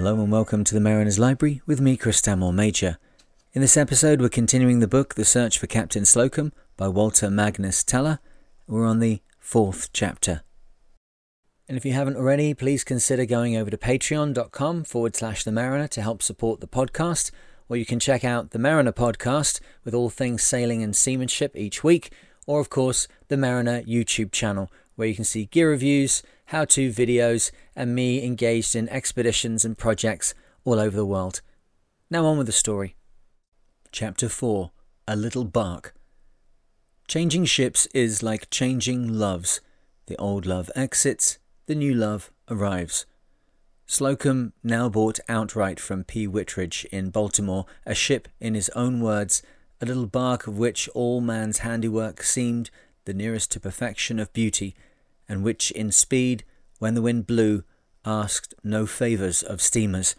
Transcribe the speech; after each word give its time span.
Hello 0.00 0.14
and 0.14 0.32
welcome 0.32 0.64
to 0.64 0.72
the 0.72 0.80
Mariner's 0.80 1.18
Library 1.18 1.60
with 1.66 1.78
me, 1.78 1.94
Chris 1.94 2.16
Stanmore 2.16 2.54
Major. 2.54 2.96
In 3.52 3.60
this 3.60 3.76
episode, 3.76 4.22
we're 4.22 4.30
continuing 4.30 4.80
the 4.80 4.88
book 4.88 5.14
The 5.14 5.26
Search 5.26 5.58
for 5.58 5.66
Captain 5.66 6.06
Slocum 6.06 6.54
by 6.78 6.88
Walter 6.88 7.28
Magnes 7.28 7.84
Teller. 7.84 8.18
We're 8.66 8.86
on 8.86 9.00
the 9.00 9.20
fourth 9.38 9.92
chapter. 9.92 10.40
And 11.68 11.76
if 11.76 11.84
you 11.84 11.92
haven't 11.92 12.16
already, 12.16 12.54
please 12.54 12.82
consider 12.82 13.26
going 13.26 13.58
over 13.58 13.70
to 13.70 13.76
patreon.com 13.76 14.84
forward 14.84 15.16
slash 15.16 15.44
the 15.44 15.52
mariner 15.52 15.86
to 15.88 16.00
help 16.00 16.22
support 16.22 16.62
the 16.62 16.66
podcast, 16.66 17.30
or 17.68 17.76
you 17.76 17.84
can 17.84 18.00
check 18.00 18.24
out 18.24 18.52
the 18.52 18.58
Mariner 18.58 18.92
podcast 18.92 19.60
with 19.84 19.92
all 19.92 20.08
things 20.08 20.42
sailing 20.42 20.82
and 20.82 20.96
seamanship 20.96 21.54
each 21.54 21.84
week, 21.84 22.10
or 22.46 22.58
of 22.58 22.70
course, 22.70 23.06
the 23.28 23.36
Mariner 23.36 23.82
YouTube 23.82 24.32
channel, 24.32 24.72
where 24.96 25.08
you 25.08 25.14
can 25.14 25.24
see 25.24 25.44
gear 25.44 25.68
reviews, 25.68 26.22
how 26.50 26.64
to 26.64 26.90
videos, 26.90 27.52
and 27.76 27.94
me 27.94 28.24
engaged 28.24 28.74
in 28.74 28.88
expeditions 28.88 29.64
and 29.64 29.78
projects 29.78 30.34
all 30.64 30.80
over 30.80 30.96
the 30.96 31.06
world. 31.06 31.42
Now 32.10 32.26
on 32.26 32.38
with 32.38 32.48
the 32.48 32.52
story. 32.52 32.96
Chapter 33.92 34.28
4 34.28 34.72
A 35.06 35.14
Little 35.14 35.44
Bark. 35.44 35.94
Changing 37.06 37.44
ships 37.44 37.86
is 37.94 38.24
like 38.24 38.50
changing 38.50 39.06
loves. 39.06 39.60
The 40.06 40.16
old 40.16 40.44
love 40.44 40.72
exits, 40.74 41.38
the 41.66 41.76
new 41.76 41.94
love 41.94 42.32
arrives. 42.50 43.06
Slocum 43.86 44.52
now 44.64 44.88
bought 44.88 45.20
outright 45.28 45.78
from 45.78 46.02
P. 46.02 46.26
Whitridge 46.26 46.84
in 46.90 47.10
Baltimore 47.10 47.66
a 47.86 47.94
ship, 47.94 48.26
in 48.40 48.54
his 48.54 48.68
own 48.70 49.00
words, 49.00 49.40
a 49.80 49.86
little 49.86 50.06
bark 50.06 50.48
of 50.48 50.58
which 50.58 50.88
all 50.94 51.20
man's 51.20 51.58
handiwork 51.58 52.24
seemed 52.24 52.70
the 53.04 53.14
nearest 53.14 53.52
to 53.52 53.60
perfection 53.60 54.18
of 54.18 54.32
beauty, 54.32 54.74
and 55.28 55.44
which 55.44 55.70
in 55.70 55.92
speed, 55.92 56.42
when 56.80 56.94
the 56.94 57.02
wind 57.02 57.26
blew, 57.26 57.62
asked 58.04 58.54
no 58.64 58.86
favours 58.86 59.42
of 59.44 59.60
steamers. 59.60 60.16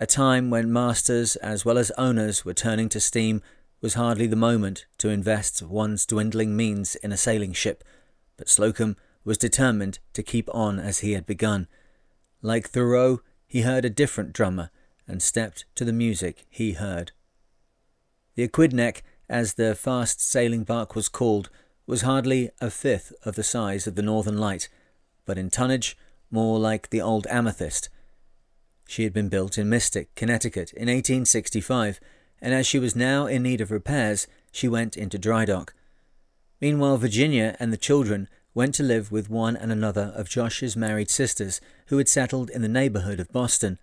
A 0.00 0.06
time 0.06 0.48
when 0.50 0.72
masters 0.72 1.36
as 1.36 1.64
well 1.64 1.78
as 1.78 1.92
owners 1.92 2.44
were 2.44 2.54
turning 2.54 2.88
to 2.88 2.98
steam 2.98 3.42
was 3.80 3.94
hardly 3.94 4.26
the 4.26 4.36
moment 4.36 4.86
to 4.96 5.10
invest 5.10 5.62
one's 5.62 6.06
dwindling 6.06 6.56
means 6.56 6.96
in 6.96 7.12
a 7.12 7.16
sailing 7.16 7.52
ship, 7.52 7.84
but 8.36 8.48
Slocum 8.48 8.96
was 9.22 9.36
determined 9.36 9.98
to 10.14 10.22
keep 10.22 10.48
on 10.54 10.78
as 10.78 11.00
he 11.00 11.12
had 11.12 11.26
begun. 11.26 11.68
Like 12.40 12.68
Thoreau, 12.68 13.20
he 13.46 13.62
heard 13.62 13.84
a 13.84 13.90
different 13.90 14.32
drummer 14.32 14.70
and 15.06 15.22
stepped 15.22 15.66
to 15.74 15.84
the 15.84 15.92
music 15.92 16.46
he 16.48 16.72
heard. 16.72 17.12
The 18.34 18.48
Aquidneck, 18.48 19.02
as 19.28 19.54
the 19.54 19.74
fast 19.74 20.20
sailing 20.20 20.64
bark 20.64 20.94
was 20.94 21.08
called, 21.08 21.50
was 21.86 22.02
hardly 22.02 22.50
a 22.60 22.70
fifth 22.70 23.12
of 23.24 23.34
the 23.34 23.42
size 23.42 23.86
of 23.86 23.94
the 23.94 24.02
Northern 24.02 24.38
Light, 24.38 24.68
but 25.28 25.38
in 25.38 25.50
tonnage 25.50 25.94
more 26.30 26.58
like 26.58 26.88
the 26.88 27.02
old 27.02 27.26
Amethyst. 27.28 27.90
She 28.88 29.04
had 29.04 29.12
been 29.12 29.28
built 29.28 29.58
in 29.58 29.68
Mystic, 29.68 30.14
Connecticut, 30.14 30.72
in 30.72 30.88
1865, 30.88 32.00
and 32.40 32.54
as 32.54 32.66
she 32.66 32.78
was 32.78 32.96
now 32.96 33.26
in 33.26 33.42
need 33.42 33.60
of 33.60 33.70
repairs, 33.70 34.26
she 34.50 34.68
went 34.68 34.96
into 34.96 35.18
dry 35.18 35.44
dock. 35.44 35.74
Meanwhile, 36.62 36.96
Virginia 36.96 37.56
and 37.60 37.70
the 37.70 37.76
children 37.76 38.26
went 38.54 38.74
to 38.76 38.82
live 38.82 39.12
with 39.12 39.28
one 39.28 39.54
and 39.54 39.70
another 39.70 40.14
of 40.16 40.30
Josh's 40.30 40.76
married 40.76 41.10
sisters, 41.10 41.60
who 41.88 41.98
had 41.98 42.08
settled 42.08 42.48
in 42.48 42.62
the 42.62 42.68
neighborhood 42.68 43.20
of 43.20 43.30
Boston. 43.30 43.78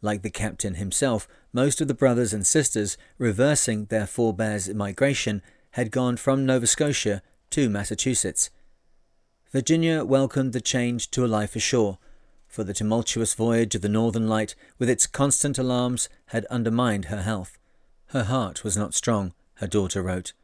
Like 0.00 0.22
the 0.22 0.30
captain 0.30 0.74
himself, 0.74 1.26
most 1.52 1.80
of 1.80 1.88
the 1.88 1.94
brothers 1.94 2.32
and 2.32 2.46
sisters, 2.46 2.96
reversing 3.18 3.86
their 3.86 4.06
forebears' 4.06 4.72
migration, 4.72 5.42
had 5.72 5.90
gone 5.90 6.16
from 6.16 6.46
Nova 6.46 6.68
Scotia 6.68 7.20
to 7.50 7.68
Massachusetts. 7.68 8.50
Virginia 9.50 10.04
welcomed 10.04 10.52
the 10.52 10.60
change 10.60 11.10
to 11.10 11.24
a 11.24 11.26
life 11.26 11.56
ashore, 11.56 11.98
for 12.46 12.64
the 12.64 12.74
tumultuous 12.74 13.32
voyage 13.32 13.74
of 13.74 13.80
the 13.80 13.88
Northern 13.88 14.28
Light, 14.28 14.54
with 14.78 14.90
its 14.90 15.06
constant 15.06 15.56
alarms, 15.56 16.10
had 16.26 16.44
undermined 16.46 17.06
her 17.06 17.22
health. 17.22 17.58
Her 18.08 18.24
heart 18.24 18.62
was 18.62 18.76
not 18.76 18.94
strong, 18.94 19.32
her 19.54 19.66
daughter 19.66 20.02
wrote. 20.02 20.34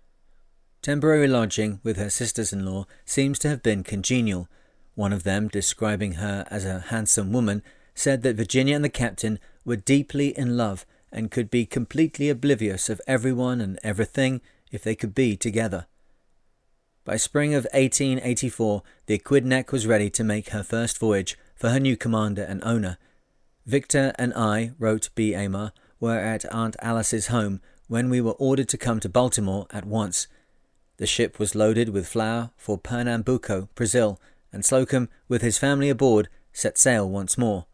Temporary 0.80 1.28
lodging 1.28 1.80
with 1.82 1.98
her 1.98 2.08
sisters 2.08 2.52
in 2.52 2.64
law 2.64 2.86
seems 3.04 3.38
to 3.40 3.48
have 3.48 3.62
been 3.62 3.82
congenial. 3.82 4.48
One 4.94 5.12
of 5.12 5.22
them, 5.22 5.48
describing 5.48 6.12
her 6.14 6.46
as 6.50 6.64
a 6.64 6.80
handsome 6.88 7.32
woman, 7.32 7.62
said 7.94 8.22
that 8.22 8.36
Virginia 8.36 8.74
and 8.74 8.84
the 8.84 8.88
captain 8.88 9.38
were 9.64 9.76
deeply 9.76 10.36
in 10.36 10.56
love 10.56 10.86
and 11.12 11.30
could 11.30 11.50
be 11.50 11.66
completely 11.66 12.30
oblivious 12.30 12.88
of 12.88 13.00
everyone 13.06 13.60
and 13.60 13.78
everything 13.82 14.40
if 14.70 14.82
they 14.82 14.94
could 14.94 15.14
be 15.14 15.36
together. 15.36 15.86
By 17.04 17.18
spring 17.18 17.52
of 17.52 17.64
1884, 17.74 18.82
the 19.06 19.18
Aquidneck 19.18 19.72
was 19.72 19.86
ready 19.86 20.08
to 20.08 20.24
make 20.24 20.48
her 20.48 20.62
first 20.62 20.96
voyage 20.96 21.36
for 21.54 21.68
her 21.68 21.78
new 21.78 21.98
commander 21.98 22.42
and 22.42 22.64
owner. 22.64 22.96
Victor 23.66 24.14
and 24.18 24.32
I, 24.32 24.72
wrote 24.78 25.10
B. 25.14 25.32
Aymar, 25.34 25.72
were 26.00 26.18
at 26.18 26.50
Aunt 26.50 26.76
Alice's 26.80 27.26
home 27.26 27.60
when 27.88 28.08
we 28.08 28.22
were 28.22 28.32
ordered 28.32 28.70
to 28.70 28.78
come 28.78 29.00
to 29.00 29.10
Baltimore 29.10 29.66
at 29.70 29.84
once. 29.84 30.28
The 30.96 31.06
ship 31.06 31.38
was 31.38 31.54
loaded 31.54 31.90
with 31.90 32.08
flour 32.08 32.52
for 32.56 32.78
Pernambuco, 32.78 33.68
Brazil, 33.74 34.18
and 34.50 34.64
Slocum, 34.64 35.10
with 35.28 35.42
his 35.42 35.58
family 35.58 35.90
aboard, 35.90 36.30
set 36.54 36.78
sail 36.78 37.06
once 37.06 37.36
more. 37.36 37.66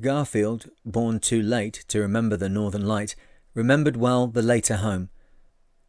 Garfield, 0.00 0.70
born 0.82 1.20
too 1.20 1.42
late 1.42 1.84
to 1.88 2.00
remember 2.00 2.38
the 2.38 2.48
Northern 2.48 2.86
Light, 2.86 3.16
remembered 3.52 3.98
well 3.98 4.26
the 4.26 4.40
later 4.40 4.76
home. 4.76 5.10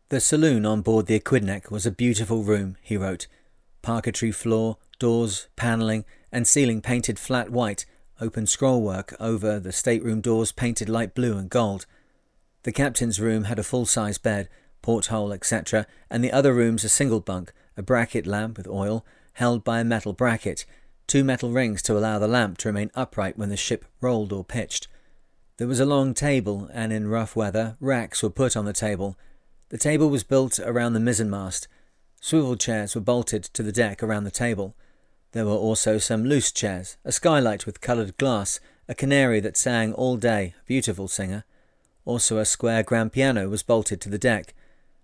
The 0.09 0.21
saloon 0.21 0.65
on 0.65 0.83
board 0.83 1.07
the 1.07 1.19
Aquidneck 1.19 1.69
was 1.69 1.85
a 1.85 1.91
beautiful 1.91 2.41
room, 2.41 2.77
he 2.81 2.95
wrote. 2.95 3.27
Parquetry 3.81 4.31
floor, 4.31 4.77
doors, 4.99 5.49
panelling, 5.57 6.05
and 6.31 6.47
ceiling 6.47 6.79
painted 6.79 7.19
flat 7.19 7.49
white, 7.49 7.85
open 8.21 8.45
scrollwork 8.45 9.13
over 9.19 9.59
the 9.59 9.73
stateroom 9.73 10.21
doors 10.21 10.53
painted 10.53 10.87
light 10.87 11.13
blue 11.13 11.37
and 11.37 11.49
gold. 11.49 11.85
The 12.63 12.71
captain's 12.71 13.19
room 13.19 13.43
had 13.45 13.59
a 13.59 13.63
full-size 13.63 14.17
bed, 14.17 14.47
porthole, 14.81 15.33
etc., 15.33 15.85
and 16.09 16.23
the 16.23 16.31
other 16.31 16.53
rooms 16.53 16.85
a 16.85 16.89
single 16.89 17.19
bunk, 17.19 17.51
a 17.75 17.83
bracket 17.83 18.25
lamp 18.25 18.55
with 18.55 18.67
oil, 18.67 19.05
held 19.33 19.65
by 19.65 19.81
a 19.81 19.83
metal 19.83 20.13
bracket, 20.13 20.65
two 21.07 21.25
metal 21.25 21.51
rings 21.51 21.81
to 21.81 21.97
allow 21.97 22.17
the 22.17 22.29
lamp 22.29 22.59
to 22.59 22.69
remain 22.69 22.91
upright 22.95 23.37
when 23.37 23.49
the 23.49 23.57
ship 23.57 23.83
rolled 23.99 24.31
or 24.31 24.45
pitched. 24.45 24.87
There 25.57 25.67
was 25.67 25.81
a 25.81 25.85
long 25.85 26.13
table, 26.13 26.69
and 26.71 26.93
in 26.93 27.09
rough 27.09 27.35
weather 27.35 27.75
racks 27.81 28.23
were 28.23 28.29
put 28.29 28.55
on 28.55 28.63
the 28.63 28.71
table, 28.71 29.17
the 29.69 29.77
table 29.77 30.09
was 30.09 30.23
built 30.23 30.59
around 30.59 30.93
the 30.93 30.99
mizzenmast. 30.99 31.67
Swivel 32.21 32.55
chairs 32.55 32.95
were 32.95 33.01
bolted 33.01 33.43
to 33.43 33.63
the 33.63 33.71
deck 33.71 34.01
around 34.01 34.23
the 34.23 34.31
table. 34.31 34.75
There 35.33 35.45
were 35.45 35.51
also 35.51 35.97
some 35.97 36.23
loose 36.23 36.51
chairs, 36.51 36.97
a 37.03 37.11
skylight 37.11 37.65
with 37.65 37.81
coloured 37.81 38.17
glass, 38.17 38.59
a 38.87 38.95
canary 38.95 39.39
that 39.41 39.57
sang 39.57 39.93
all 39.93 40.17
day, 40.17 40.55
beautiful 40.65 41.07
singer. 41.07 41.43
Also 42.05 42.37
a 42.37 42.45
square 42.45 42.83
grand 42.83 43.11
piano 43.11 43.49
was 43.49 43.63
bolted 43.63 43.99
to 44.01 44.09
the 44.09 44.17
deck. 44.17 44.53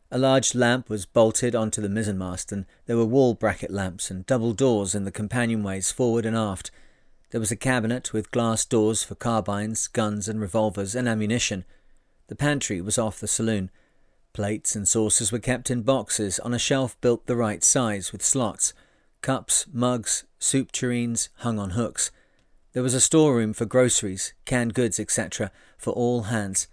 A 0.09 0.17
large 0.17 0.55
lamp 0.55 0.89
was 0.89 1.05
bolted 1.05 1.55
onto 1.55 1.81
the 1.81 1.89
mizzenmast, 1.89 2.51
and 2.51 2.65
there 2.85 2.95
were 2.95 3.05
wall 3.05 3.33
bracket 3.33 3.71
lamps 3.71 4.09
and 4.09 4.25
double 4.25 4.53
doors 4.53 4.95
in 4.95 5.03
the 5.03 5.11
companionways 5.11 5.91
forward 5.91 6.25
and 6.25 6.37
aft. 6.37 6.71
There 7.31 7.39
was 7.39 7.51
a 7.51 7.57
cabinet 7.57 8.13
with 8.13 8.31
glass 8.31 8.63
doors 8.63 9.03
for 9.03 9.15
carbines, 9.15 9.87
guns, 9.87 10.29
and 10.29 10.39
revolvers 10.39 10.95
and 10.95 11.09
ammunition. 11.09 11.65
The 12.27 12.35
pantry 12.35 12.79
was 12.79 12.97
off 12.97 13.19
the 13.19 13.27
saloon. 13.27 13.71
Plates 14.33 14.75
and 14.75 14.87
saucers 14.87 15.31
were 15.31 15.37
kept 15.37 15.69
in 15.69 15.83
boxes 15.83 16.39
on 16.39 16.55
a 16.55 16.59
shelf 16.59 16.99
built 17.01 17.27
the 17.27 17.35
right 17.35 17.63
size 17.63 18.11
with 18.11 18.23
slots. 18.23 18.73
Cups, 19.21 19.67
mugs, 19.71 20.25
soup 20.39 20.71
tureens 20.71 21.29
hung 21.37 21.59
on 21.59 21.71
hooks. 21.71 22.09
There 22.73 22.81
was 22.81 22.95
a 22.95 22.99
storeroom 22.99 23.53
for 23.53 23.65
groceries, 23.65 24.33
canned 24.45 24.73
goods, 24.73 24.99
etc., 24.99 25.51
for 25.77 25.93
all 25.93 26.23
hands. 26.23 26.67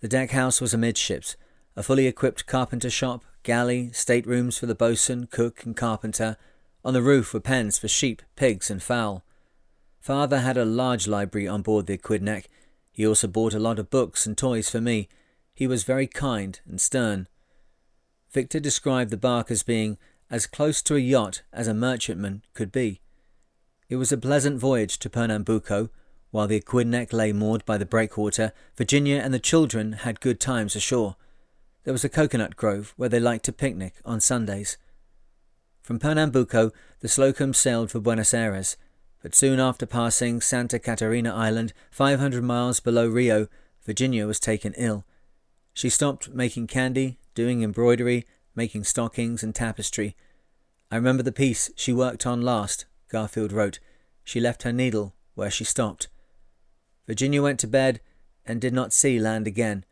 The 0.00 0.08
deck 0.08 0.32
house 0.32 0.60
was 0.60 0.74
amidships, 0.74 1.36
a 1.74 1.82
fully 1.82 2.06
equipped 2.06 2.44
carpenter 2.46 2.90
shop, 2.90 3.24
galley, 3.42 3.90
staterooms 3.94 4.58
for 4.58 4.66
the 4.66 4.74
boatswain, 4.74 5.28
cook, 5.30 5.64
and 5.64 5.74
carpenter. 5.74 6.36
On 6.84 6.92
the 6.92 7.00
roof 7.00 7.32
were 7.32 7.40
pens 7.40 7.78
for 7.78 7.88
sheep, 7.88 8.20
pigs, 8.36 8.70
and 8.70 8.82
fowl. 8.82 9.24
Father 9.98 10.40
had 10.40 10.58
a 10.58 10.66
large 10.66 11.08
library 11.08 11.48
on 11.48 11.62
board 11.62 11.86
the 11.86 11.96
Aquidneck. 11.96 12.44
He 12.92 13.06
also 13.06 13.26
bought 13.28 13.54
a 13.54 13.58
lot 13.58 13.78
of 13.78 13.88
books 13.88 14.26
and 14.26 14.36
toys 14.36 14.68
for 14.68 14.82
me. 14.82 15.08
He 15.58 15.66
was 15.66 15.82
very 15.82 16.06
kind 16.06 16.60
and 16.68 16.80
stern. 16.80 17.26
Victor 18.30 18.60
described 18.60 19.10
the 19.10 19.16
bark 19.16 19.50
as 19.50 19.64
being 19.64 19.98
as 20.30 20.46
close 20.46 20.80
to 20.82 20.94
a 20.94 21.00
yacht 21.00 21.42
as 21.52 21.66
a 21.66 21.74
merchantman 21.74 22.44
could 22.54 22.70
be. 22.70 23.00
It 23.88 23.96
was 23.96 24.12
a 24.12 24.16
pleasant 24.16 24.60
voyage 24.60 25.00
to 25.00 25.10
Pernambuco. 25.10 25.90
While 26.30 26.46
the 26.46 26.60
Aquidneck 26.60 27.12
lay 27.12 27.32
moored 27.32 27.64
by 27.64 27.76
the 27.76 27.84
breakwater, 27.84 28.52
Virginia 28.76 29.16
and 29.16 29.34
the 29.34 29.40
children 29.40 29.94
had 29.94 30.20
good 30.20 30.38
times 30.38 30.76
ashore. 30.76 31.16
There 31.82 31.92
was 31.92 32.04
a 32.04 32.08
coconut 32.08 32.54
grove 32.54 32.94
where 32.96 33.08
they 33.08 33.18
liked 33.18 33.44
to 33.46 33.52
picnic 33.52 33.94
on 34.04 34.20
Sundays. 34.20 34.78
From 35.82 35.98
Pernambuco, 35.98 36.70
the 37.00 37.08
Slocum 37.08 37.52
sailed 37.52 37.90
for 37.90 37.98
Buenos 37.98 38.32
Aires, 38.32 38.76
but 39.24 39.34
soon 39.34 39.58
after 39.58 39.86
passing 39.86 40.40
Santa 40.40 40.78
Catarina 40.78 41.34
Island, 41.34 41.72
500 41.90 42.44
miles 42.44 42.78
below 42.78 43.08
Rio, 43.08 43.48
Virginia 43.84 44.24
was 44.24 44.38
taken 44.38 44.72
ill 44.74 45.04
she 45.78 45.88
stopped 45.88 46.28
making 46.30 46.66
candy, 46.66 47.20
doing 47.36 47.62
embroidery, 47.62 48.26
making 48.52 48.82
stockings 48.82 49.44
and 49.44 49.54
tapestry. 49.54 50.16
I 50.90 50.96
remember 50.96 51.22
the 51.22 51.30
piece 51.30 51.70
she 51.76 51.92
worked 51.92 52.26
on 52.26 52.42
last, 52.42 52.84
Garfield 53.08 53.52
wrote. 53.52 53.78
She 54.24 54.40
left 54.40 54.64
her 54.64 54.72
needle 54.72 55.14
where 55.36 55.52
she 55.52 55.62
stopped. 55.62 56.08
Virginia 57.06 57.40
went 57.40 57.60
to 57.60 57.68
bed 57.68 58.00
and 58.44 58.60
did 58.60 58.74
not 58.74 58.92
see 58.92 59.20
land 59.20 59.46
again. 59.46 59.84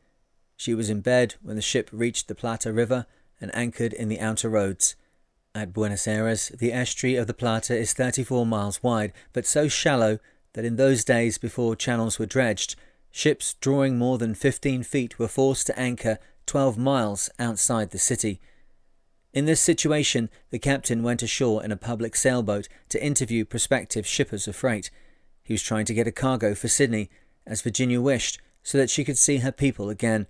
She 0.56 0.74
was 0.74 0.90
in 0.90 1.02
bed 1.02 1.36
when 1.40 1.54
the 1.54 1.62
ship 1.62 1.88
reached 1.92 2.26
the 2.26 2.34
Plata 2.34 2.72
River 2.72 3.06
and 3.40 3.54
anchored 3.54 3.92
in 3.92 4.08
the 4.08 4.18
outer 4.18 4.48
roads. 4.48 4.96
At 5.54 5.72
Buenos 5.72 6.08
Aires, 6.08 6.48
the 6.48 6.72
estuary 6.72 7.14
of 7.14 7.28
the 7.28 7.32
Plata 7.32 7.76
is 7.76 7.92
34 7.92 8.44
miles 8.44 8.82
wide, 8.82 9.12
but 9.32 9.46
so 9.46 9.68
shallow 9.68 10.18
that 10.54 10.64
in 10.64 10.74
those 10.74 11.04
days 11.04 11.38
before 11.38 11.76
channels 11.76 12.18
were 12.18 12.26
dredged, 12.26 12.74
ships 13.16 13.54
drawing 13.54 13.96
more 13.96 14.18
than 14.18 14.34
15 14.34 14.82
feet 14.82 15.18
were 15.18 15.26
forced 15.26 15.66
to 15.66 15.78
anchor 15.78 16.18
12 16.44 16.76
miles 16.76 17.30
outside 17.38 17.90
the 17.90 17.98
city. 17.98 18.42
In 19.32 19.46
this 19.46 19.60
situation, 19.60 20.28
the 20.50 20.58
captain 20.58 21.02
went 21.02 21.22
ashore 21.22 21.64
in 21.64 21.72
a 21.72 21.78
public 21.78 22.14
sailboat 22.14 22.68
to 22.90 23.02
interview 23.02 23.46
prospective 23.46 24.06
shippers 24.06 24.46
of 24.46 24.54
freight. 24.54 24.90
He 25.42 25.54
was 25.54 25.62
trying 25.62 25.86
to 25.86 25.94
get 25.94 26.06
a 26.06 26.12
cargo 26.12 26.54
for 26.54 26.68
Sydney, 26.68 27.08
as 27.46 27.62
Virginia 27.62 28.02
wished, 28.02 28.38
so 28.62 28.76
that 28.76 28.90
she 28.90 29.02
could 29.02 29.16
see 29.16 29.38
her 29.38 29.52
people 29.52 29.88
again. 29.88 30.26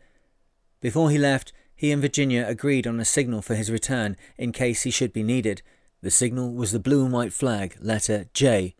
Before 0.80 1.10
he 1.10 1.18
left, 1.18 1.52
he 1.74 1.90
and 1.90 2.00
Virginia 2.00 2.44
agreed 2.46 2.86
on 2.86 3.00
a 3.00 3.04
signal 3.04 3.42
for 3.42 3.56
his 3.56 3.68
return 3.68 4.16
in 4.38 4.52
case 4.52 4.84
he 4.84 4.92
should 4.92 5.12
be 5.12 5.24
needed. 5.24 5.60
The 6.02 6.10
signal 6.12 6.52
was 6.52 6.70
the 6.70 6.78
blue 6.78 7.04
and 7.04 7.12
white 7.12 7.32
flag, 7.32 7.76
letter 7.80 8.26
J, 8.32 8.76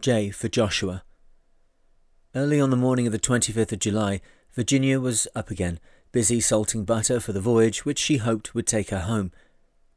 J 0.00 0.30
for 0.30 0.48
Joshua. 0.48 1.02
Early 2.32 2.60
on 2.60 2.70
the 2.70 2.76
morning 2.76 3.06
of 3.06 3.12
the 3.12 3.18
25th 3.18 3.72
of 3.72 3.80
July, 3.80 4.20
Virginia 4.52 5.00
was 5.00 5.26
up 5.34 5.50
again, 5.50 5.80
busy 6.12 6.40
salting 6.40 6.84
butter 6.84 7.18
for 7.18 7.32
the 7.32 7.40
voyage 7.40 7.84
which 7.84 7.98
she 7.98 8.18
hoped 8.18 8.54
would 8.54 8.68
take 8.68 8.90
her 8.90 9.00
home. 9.00 9.32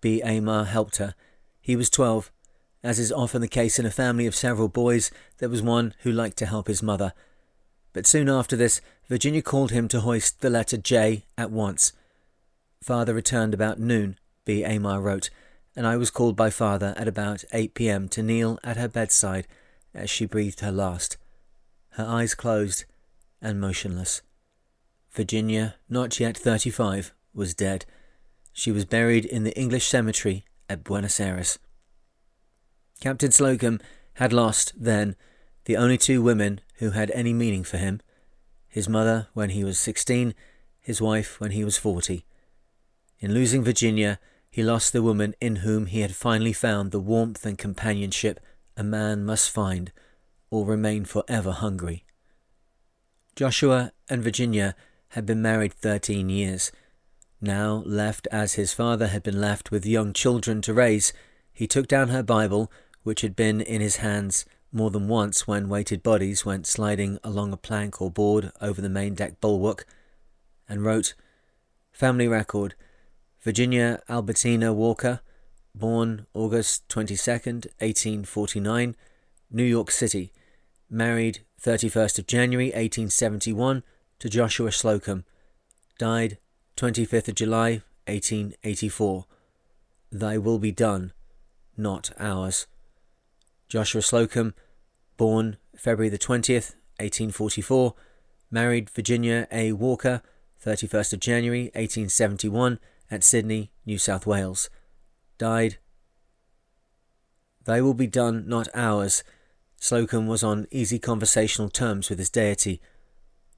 B. 0.01 0.19
Aymar 0.25 0.65
helped 0.65 0.97
her. 0.97 1.13
He 1.62 1.75
was 1.75 1.91
twelve. 1.91 2.31
As 2.83 2.97
is 2.97 3.12
often 3.12 3.41
the 3.41 3.47
case 3.47 3.77
in 3.77 3.85
a 3.85 3.91
family 3.91 4.25
of 4.25 4.33
several 4.33 4.68
boys, 4.68 5.12
there 5.38 5.47
was 5.47 5.62
one 5.62 5.94
who 6.00 6.12
liked 6.12 6.38
to 6.38 6.47
help 6.47 6.68
his 6.68 6.81
mother. 6.81 7.13
But 7.94 8.07
soon 8.07 8.27
after 8.27 8.56
this, 8.56 8.81
Virginia 9.07 9.44
called 9.44 9.69
him 9.69 9.88
to 9.89 10.01
hoist 10.01 10.41
the 10.41 10.50
letter 10.50 10.77
J 10.77 11.25
at 11.38 11.51
once. 11.51 11.94
Father 12.81 13.13
returned 13.13 13.53
about 13.53 13.80
noon, 13.80 14.18
B. 14.44 14.63
Aymar 14.63 15.03
wrote, 15.03 15.30
and 15.75 15.85
I 15.85 15.97
was 15.97 16.09
called 16.09 16.35
by 16.35 16.50
father 16.50 16.95
at 16.97 17.07
about 17.07 17.44
8 17.53 17.75
p.m. 17.75 18.09
to 18.09 18.24
kneel 18.24 18.57
at 18.63 18.77
her 18.77 18.88
bedside 18.88 19.47
as 19.94 20.09
she 20.09 20.25
breathed 20.25 20.62
her 20.62 20.71
last, 20.71 21.18
her 21.94 22.06
eyes 22.06 22.36
closed 22.36 22.86
and 23.42 23.60
motionless. 23.60 24.22
Virginia, 25.12 25.75
not 25.90 26.19
yet 26.19 26.38
thirty 26.38 26.69
five, 26.69 27.13
was 27.34 27.54
dead. 27.54 27.86
She 28.51 28.72
was 28.72 28.86
buried 28.86 29.25
in 29.25 29.44
the 29.44 29.57
English 29.57 29.88
cemetery 29.88 30.45
at 30.69 30.84
Buenos 30.84 31.19
Aires. 31.19 31.60
Captain 33.00 33.31
Slocum 33.31 33.80
had 34.16 34.31
lost, 34.31 34.74
then, 34.78 35.16
the 35.66 35.78
only 35.78 35.98
two 35.98 36.22
women 36.22 36.62
who 36.75 36.92
had 36.92 37.12
any 37.12 37.34
meaning 37.34 37.63
for 37.63 37.78
him 37.78 38.01
his 38.68 38.90
mother 38.90 39.28
when 39.36 39.51
he 39.51 39.63
was 39.63 39.80
sixteen, 39.80 40.34
his 40.81 41.00
wife 41.00 41.40
when 41.40 41.51
he 41.51 41.63
was 41.63 41.78
forty. 41.78 42.25
In 43.19 43.31
losing 43.31 43.63
Virginia, 43.63 44.19
he 44.50 44.63
lost 44.63 44.94
the 44.94 45.04
woman 45.04 45.36
in 45.40 45.57
whom 45.57 45.86
he 45.86 46.00
had 46.01 46.16
finally 46.16 46.54
found 46.54 46.90
the 46.90 47.00
warmth 47.00 47.45
and 47.45 47.56
companionship 47.56 48.40
a 48.75 48.84
man 48.84 49.24
must 49.24 49.51
find, 49.51 49.92
or 50.53 50.67
remain 50.67 51.03
for 51.03 51.23
ever 51.27 51.51
hungry. 51.51 52.05
Joshua 53.35 53.91
and 54.07 54.23
Virginia 54.23 54.75
had 55.09 55.25
been 55.25 55.41
married 55.41 55.73
thirteen 55.73 56.29
years. 56.29 56.71
Now, 57.41 57.81
left 57.88 58.27
as 58.31 58.53
his 58.53 58.71
father 58.71 59.07
had 59.07 59.23
been 59.23 59.41
left 59.41 59.71
with 59.71 59.83
young 59.83 60.13
children 60.13 60.61
to 60.61 60.71
raise, 60.71 61.11
he 61.51 61.65
took 61.65 61.88
down 61.88 62.09
her 62.09 62.21
Bible, 62.21 62.71
which 63.01 63.21
had 63.21 63.35
been 63.35 63.61
in 63.61 63.81
his 63.81 63.95
hands 63.95 64.45
more 64.71 64.91
than 64.91 65.07
once 65.07 65.47
when 65.47 65.69
weighted 65.69 66.03
bodies 66.03 66.45
went 66.45 66.67
sliding 66.67 67.17
along 67.23 67.51
a 67.51 67.57
plank 67.57 67.99
or 67.99 68.11
board 68.11 68.51
over 68.61 68.79
the 68.79 68.89
main 68.89 69.15
deck 69.15 69.41
bulwark, 69.41 69.88
and 70.69 70.85
wrote 70.85 71.15
Family 71.91 72.27
Record 72.27 72.75
Virginia 73.41 74.03
Albertina 74.07 74.71
Walker, 74.71 75.21
born 75.73 76.27
August 76.35 76.88
22nd, 76.89 77.65
1849, 77.79 78.95
New 79.49 79.63
York 79.63 79.89
City, 79.89 80.31
married 80.94 81.40
31st 81.60 82.19
of 82.19 82.28
January 82.28 82.68
1871 82.68 83.84
to 84.19 84.30
Joshua 84.30 84.72
Slocum, 84.72 85.25
died 85.98 86.38
25th 86.78 87.30
of 87.30 87.36
July, 87.36 87.81
1884. 88.07 89.25
Thy 90.12 90.38
will 90.38 90.60
be 90.60 90.72
done, 90.72 91.12
not 91.75 92.12
ours. 92.19 92.68
Joshua 93.68 94.04
Slocum, 94.04 94.54
born 95.18 95.57
February 95.75 96.10
the 96.10 96.19
20th, 96.19 96.75
1844, 97.00 97.95
married 98.51 98.90
Virginia 98.92 99.48
A. 99.51 99.72
Walker, 99.72 100.22
31st 100.63 101.13
of 101.13 101.19
January, 101.19 101.63
1871, 101.74 102.80
at 103.10 103.24
Sydney, 103.24 103.72
New 103.86 103.98
South 103.98 104.28
Wales. 104.28 104.69
Died. 105.40 105.78
Thy 107.66 107.81
will 107.81 107.95
be 107.95 108.07
done, 108.07 108.48
not 108.48 108.68
ours. 108.75 109.24
Slocum 109.83 110.27
was 110.27 110.44
on 110.44 110.65
easy 110.71 110.97
conversational 110.97 111.68
terms 111.68 112.09
with 112.09 112.18
his 112.18 112.30
deity 112.30 112.80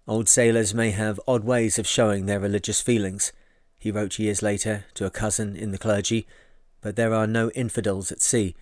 Old 0.08 0.28
sailors 0.28 0.74
may 0.74 0.90
have 0.90 1.20
odd 1.28 1.44
ways 1.44 1.78
of 1.78 1.86
showing 1.86 2.26
their 2.26 2.40
religious 2.40 2.82
feelings, 2.82 3.32
he 3.78 3.92
wrote 3.92 4.18
years 4.18 4.42
later 4.42 4.86
to 4.96 5.06
a 5.06 5.12
cousin 5.12 5.56
in 5.56 5.70
the 5.70 5.78
clergy, 5.78 6.26
but 6.82 6.96
there 6.96 7.14
are 7.14 7.28
no 7.28 7.52
infidels 7.52 8.12
at 8.12 8.24
sea. 8.24 8.56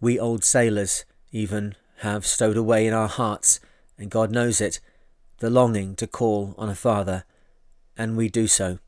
We 0.00 0.18
old 0.18 0.42
sailors, 0.42 1.04
even, 1.32 1.74
have 1.98 2.24
stowed 2.24 2.56
away 2.56 2.86
in 2.86 2.94
our 2.94 3.08
hearts, 3.08 3.60
and 3.98 4.10
God 4.10 4.30
knows 4.30 4.62
it, 4.62 4.80
the 5.40 5.50
longing 5.50 5.96
to 5.96 6.06
call 6.06 6.54
on 6.56 6.70
a 6.70 6.74
father, 6.74 7.24
and 7.94 8.16
we 8.16 8.30
do 8.30 8.46
so. 8.46 8.78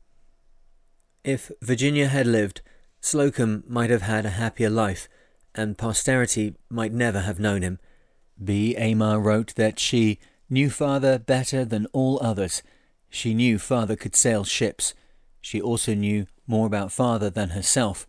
If 1.23 1.51
Virginia 1.61 2.07
had 2.07 2.25
lived, 2.25 2.61
Slocum 3.01 3.63
might 3.67 3.91
have 3.91 4.01
had 4.01 4.25
a 4.25 4.31
happier 4.31 4.71
life, 4.71 5.07
and 5.53 5.77
posterity 5.77 6.55
might 6.71 6.91
never 6.91 7.21
have 7.21 7.39
known 7.39 7.61
him. 7.61 7.77
B. 8.43 8.75
Aymar 8.77 9.21
wrote 9.21 9.55
that 9.55 9.79
she 9.79 10.19
knew 10.49 10.69
father 10.69 11.19
better 11.19 11.65
than 11.65 11.87
all 11.87 12.19
others. 12.21 12.63
She 13.09 13.33
knew 13.33 13.59
father 13.59 13.95
could 13.95 14.15
sail 14.15 14.43
ships. 14.43 14.93
She 15.41 15.61
also 15.61 15.93
knew 15.93 16.27
more 16.47 16.67
about 16.67 16.91
father 16.91 17.29
than 17.29 17.49
herself. 17.49 18.07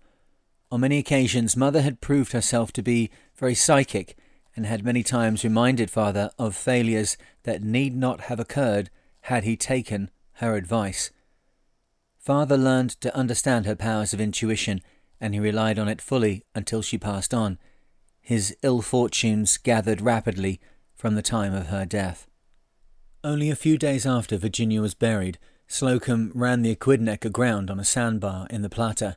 On 0.72 0.80
many 0.80 0.98
occasions, 0.98 1.56
mother 1.56 1.82
had 1.82 2.00
proved 2.00 2.32
herself 2.32 2.72
to 2.72 2.82
be 2.82 3.10
very 3.36 3.54
psychic 3.54 4.16
and 4.56 4.66
had 4.66 4.84
many 4.84 5.02
times 5.02 5.44
reminded 5.44 5.90
father 5.90 6.30
of 6.38 6.54
failures 6.54 7.16
that 7.42 7.62
need 7.62 7.96
not 7.96 8.22
have 8.22 8.40
occurred 8.40 8.90
had 9.22 9.44
he 9.44 9.56
taken 9.56 10.10
her 10.34 10.56
advice. 10.56 11.10
Father 12.18 12.56
learned 12.56 12.90
to 13.00 13.14
understand 13.16 13.66
her 13.66 13.76
powers 13.76 14.12
of 14.12 14.20
intuition, 14.20 14.80
and 15.20 15.34
he 15.34 15.40
relied 15.40 15.78
on 15.78 15.88
it 15.88 16.00
fully 16.00 16.44
until 16.54 16.82
she 16.82 16.98
passed 16.98 17.32
on. 17.32 17.58
His 18.30 18.56
ill 18.62 18.80
fortunes 18.80 19.58
gathered 19.58 20.00
rapidly 20.00 20.60
from 20.94 21.16
the 21.16 21.20
time 21.20 21.52
of 21.52 21.66
her 21.66 21.84
death. 21.84 22.28
Only 23.24 23.50
a 23.50 23.56
few 23.56 23.76
days 23.76 24.06
after 24.06 24.36
Virginia 24.36 24.80
was 24.80 24.94
buried, 24.94 25.36
Slocum 25.66 26.30
ran 26.32 26.62
the 26.62 26.72
Aquidneck 26.72 27.24
aground 27.24 27.72
on 27.72 27.80
a 27.80 27.84
sandbar 27.84 28.46
in 28.48 28.62
the 28.62 28.70
Plata. 28.70 29.16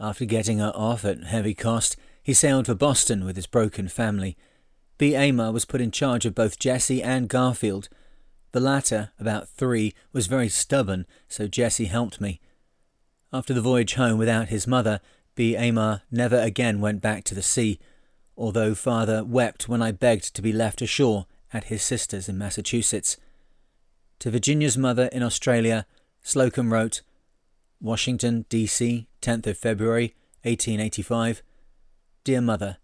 After 0.00 0.24
getting 0.24 0.58
her 0.58 0.72
off 0.74 1.04
at 1.04 1.22
heavy 1.24 1.52
cost, 1.52 1.98
he 2.22 2.32
sailed 2.32 2.64
for 2.64 2.74
Boston 2.74 3.26
with 3.26 3.36
his 3.36 3.46
broken 3.46 3.88
family. 3.88 4.38
B. 4.96 5.10
Aymar 5.12 5.52
was 5.52 5.66
put 5.66 5.82
in 5.82 5.90
charge 5.90 6.24
of 6.24 6.34
both 6.34 6.58
Jesse 6.58 7.02
and 7.02 7.28
Garfield. 7.28 7.90
The 8.52 8.60
latter, 8.60 9.10
about 9.20 9.50
three, 9.50 9.92
was 10.14 10.28
very 10.28 10.48
stubborn, 10.48 11.04
so 11.28 11.46
Jesse 11.46 11.84
helped 11.84 12.22
me. 12.22 12.40
After 13.34 13.52
the 13.52 13.60
voyage 13.60 13.96
home 13.96 14.16
without 14.16 14.48
his 14.48 14.66
mother, 14.66 15.02
B. 15.34 15.56
Aymar 15.56 16.00
never 16.10 16.40
again 16.40 16.80
went 16.80 17.02
back 17.02 17.24
to 17.24 17.34
the 17.34 17.42
sea, 17.42 17.78
although 18.40 18.74
father 18.74 19.22
wept 19.22 19.68
when 19.68 19.82
I 19.82 19.92
begged 19.92 20.34
to 20.34 20.40
be 20.40 20.50
left 20.50 20.80
ashore 20.80 21.26
at 21.52 21.64
his 21.64 21.82
sister's 21.82 22.26
in 22.26 22.38
Massachusetts. 22.38 23.18
To 24.20 24.30
Virginia's 24.30 24.78
mother 24.78 25.10
in 25.12 25.22
Australia, 25.22 25.86
Slocum 26.22 26.72
wrote, 26.72 27.02
Washington, 27.82 28.46
D.C., 28.48 29.06
10th 29.20 29.46
of 29.46 29.58
February, 29.58 30.14
1885. 30.42 31.42
Dear 32.24 32.40
Mother, 32.40 32.78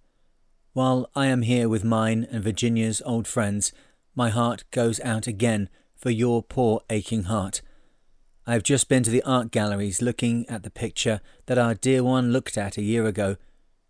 While 0.75 1.09
I 1.15 1.27
am 1.27 1.41
here 1.41 1.71
with 1.71 1.85
mine 1.85 2.27
and 2.31 2.45
Virginia's 2.45 3.01
old 3.07 3.27
friends, 3.27 3.73
my 4.15 4.29
heart 4.29 4.65
goes 4.71 5.01
out 5.01 5.27
again 5.27 5.71
for 5.95 6.11
your 6.11 6.43
poor 6.43 6.83
aching 6.91 7.25
heart. 7.25 7.63
I 8.47 8.53
have 8.53 8.63
just 8.63 8.91
been 8.91 9.03
to 9.05 9.11
the 9.11 9.23
art 9.23 9.51
galleries 9.51 10.03
looking 10.03 10.47
at 10.51 10.65
the 10.65 10.71
picture 10.71 11.21
that 11.47 11.59
our 11.59 11.75
dear 11.75 12.05
one 12.05 12.31
looked 12.31 12.59
at 12.59 12.77
a 12.77 12.83
year 12.83 13.07
ago, 13.07 13.37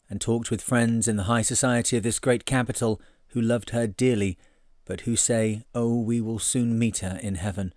and 0.09 0.21
talked 0.21 0.51
with 0.51 0.63
friends 0.63 1.09
in 1.09 1.17
the 1.17 1.25
high 1.25 1.43
society 1.43 1.97
of 1.97 2.03
this 2.03 2.19
great 2.19 2.45
capital 2.45 3.01
who 3.29 3.41
loved 3.41 3.71
her 3.71 3.87
dearly 3.87 4.39
but 4.87 5.03
who 5.03 5.17
say, 5.17 5.65
Oh, 5.75 6.01
we 6.01 6.21
will 6.21 6.39
soon 6.39 6.79
meet 6.79 6.99
her 6.99 7.19
in 7.23 7.35
heaven. 7.35 7.75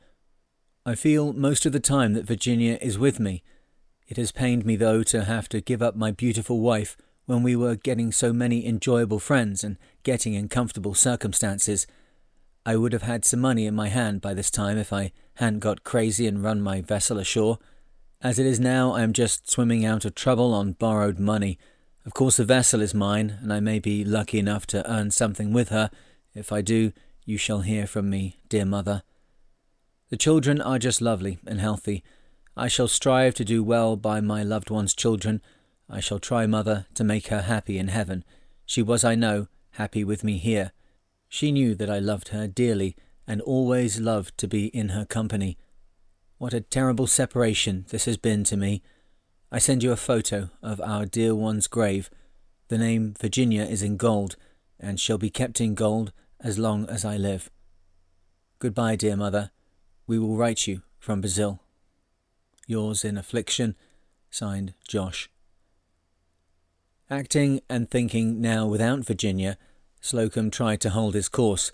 I 0.86 0.96
feel 0.96 1.34
most 1.34 1.66
of 1.66 1.74
the 1.74 1.80
time 1.80 2.14
that 2.14 2.26
Virginia 2.26 2.78
is 2.82 2.98
with 2.98 3.20
me. 3.20 3.44
It 4.08 4.18
has 4.18 4.32
pained 4.32 4.66
me, 4.66 4.76
though, 4.76 5.04
to 5.04 5.26
have 5.26 5.50
to 5.50 5.60
give 5.60 5.82
up 5.82 5.96
my 5.96 6.12
beautiful 6.12 6.62
wife 6.62 6.96
when 7.26 7.44
we 7.44 7.56
were 7.56 7.76
getting 7.76 8.12
so 8.12 8.32
many 8.32 8.66
enjoyable 8.66 9.20
friends 9.20 9.64
and 9.64 9.78
getting 10.04 10.34
in 10.34 10.48
comfortable 10.48 10.94
circumstances. 10.94 11.86
I 12.66 12.76
would 12.76 12.94
have 12.94 13.04
had 13.04 13.26
some 13.26 13.42
money 13.42 13.66
in 13.66 13.76
my 13.76 13.90
hand 13.90 14.22
by 14.22 14.34
this 14.34 14.50
time 14.50 14.78
if 14.78 14.94
I 14.94 15.12
hadn't 15.36 15.60
got 15.60 15.84
crazy 15.84 16.28
and 16.28 16.44
run 16.44 16.62
my 16.62 16.82
vessel 16.82 17.20
ashore. 17.20 17.60
As 18.22 18.40
it 18.40 18.46
is 18.46 18.60
now, 18.60 18.92
I 18.92 19.02
am 19.02 19.14
just 19.14 19.50
swimming 19.50 19.86
out 19.86 20.06
of 20.06 20.16
trouble 20.16 20.54
on 20.54 20.74
borrowed 20.74 21.20
money. 21.20 21.58
Of 22.06 22.14
course, 22.14 22.38
the 22.38 22.46
vessel 22.46 22.82
is 22.82 22.94
mine, 22.94 23.38
and 23.42 23.52
I 23.52 23.60
may 23.60 23.80
be 23.80 24.04
lucky 24.06 24.40
enough 24.40 24.66
to 24.68 24.90
earn 24.90 25.12
something 25.12 25.54
with 25.54 25.70
her. 25.70 25.92
If 26.34 26.52
I 26.52 26.62
do, 26.62 26.94
you 27.26 27.38
shall 27.38 27.62
hear 27.62 27.86
from 27.86 28.10
me, 28.10 28.40
dear 28.48 28.66
mother. 28.66 29.04
The 30.10 30.18
children 30.18 30.60
are 30.62 30.80
just 30.80 31.02
lovely 31.02 31.38
and 31.46 31.60
healthy. 31.60 32.04
I 32.58 32.68
shall 32.68 32.88
strive 32.88 33.36
to 33.36 33.46
do 33.46 33.64
well 33.64 33.96
by 33.96 34.22
my 34.22 34.44
loved 34.44 34.70
one's 34.70 34.96
children. 34.96 35.42
I 35.90 36.00
shall 36.00 36.20
try, 36.20 36.48
mother, 36.48 36.88
to 36.96 37.04
make 37.04 37.28
her 37.28 37.44
happy 37.44 37.78
in 37.78 37.90
heaven. 37.90 38.24
She 38.66 38.82
was, 38.82 39.04
I 39.04 39.16
know, 39.16 39.48
happy 39.72 40.04
with 40.04 40.24
me 40.24 40.38
here. 40.38 40.72
She 41.28 41.52
knew 41.52 41.76
that 41.76 41.90
I 41.90 42.00
loved 42.00 42.30
her 42.30 42.48
dearly 42.48 42.96
and 43.28 43.42
always 43.42 44.00
loved 44.00 44.38
to 44.40 44.48
be 44.48 44.68
in 44.68 44.90
her 44.90 45.06
company. 45.06 45.58
What 46.40 46.54
a 46.54 46.62
terrible 46.62 47.06
separation 47.06 47.86
this 47.90 48.06
has 48.06 48.18
been 48.18 48.44
to 48.46 48.58
me. 48.58 48.82
I 49.52 49.58
send 49.58 49.82
you 49.82 49.92
a 49.92 49.98
photo 49.98 50.52
of 50.62 50.80
our 50.80 51.08
dear 51.08 51.34
one's 51.34 51.66
grave. 51.66 52.12
The 52.68 52.78
name 52.78 53.16
Virginia 53.20 53.64
is 53.64 53.82
in 53.82 53.98
gold, 53.98 54.36
and 54.80 55.00
shall 55.00 55.18
be 55.18 55.32
kept 55.32 55.60
in 55.60 55.74
gold 55.74 56.12
as 56.40 56.60
long 56.60 56.88
as 56.88 57.04
I 57.04 57.18
live. 57.18 57.50
Goodbye, 58.60 58.96
dear 58.96 59.16
mother. 59.16 59.50
We 60.06 60.20
will 60.20 60.38
write 60.38 60.68
you 60.68 60.84
from 61.00 61.22
Brazil. 61.22 61.62
Yours 62.68 63.04
in 63.04 63.18
affliction, 63.18 63.76
signed 64.30 64.76
Josh. 64.88 65.32
Acting 67.10 67.62
and 67.68 67.90
thinking 67.90 68.40
now 68.40 68.68
without 68.68 69.04
Virginia, 69.04 69.58
Slocum 70.00 70.52
tried 70.52 70.80
to 70.82 70.92
hold 70.92 71.16
his 71.16 71.28
course. 71.28 71.72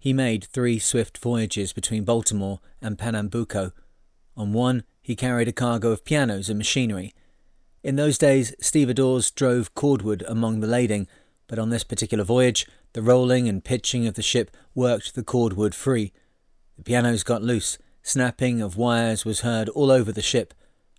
He 0.00 0.12
made 0.12 0.44
three 0.44 0.80
swift 0.80 1.18
voyages 1.18 1.72
between 1.72 2.04
Baltimore 2.04 2.58
and 2.82 2.98
Pernambuco. 2.98 3.70
On 4.36 4.52
one, 4.52 4.82
he 5.06 5.14
carried 5.14 5.46
a 5.46 5.52
cargo 5.52 5.92
of 5.92 6.04
pianos 6.04 6.48
and 6.48 6.58
machinery. 6.58 7.14
In 7.84 7.94
those 7.94 8.18
days, 8.18 8.52
stevedores 8.60 9.30
drove 9.30 9.72
cordwood 9.72 10.24
among 10.26 10.58
the 10.58 10.66
lading, 10.66 11.06
but 11.46 11.60
on 11.60 11.70
this 11.70 11.84
particular 11.84 12.24
voyage, 12.24 12.66
the 12.92 13.02
rolling 13.02 13.48
and 13.48 13.62
pitching 13.62 14.08
of 14.08 14.14
the 14.14 14.20
ship 14.20 14.50
worked 14.74 15.14
the 15.14 15.22
cordwood 15.22 15.76
free. 15.76 16.12
The 16.76 16.82
pianos 16.82 17.22
got 17.22 17.40
loose. 17.40 17.78
Snapping 18.02 18.60
of 18.60 18.76
wires 18.76 19.24
was 19.24 19.42
heard 19.42 19.68
all 19.68 19.92
over 19.92 20.10
the 20.10 20.22
ship. 20.22 20.52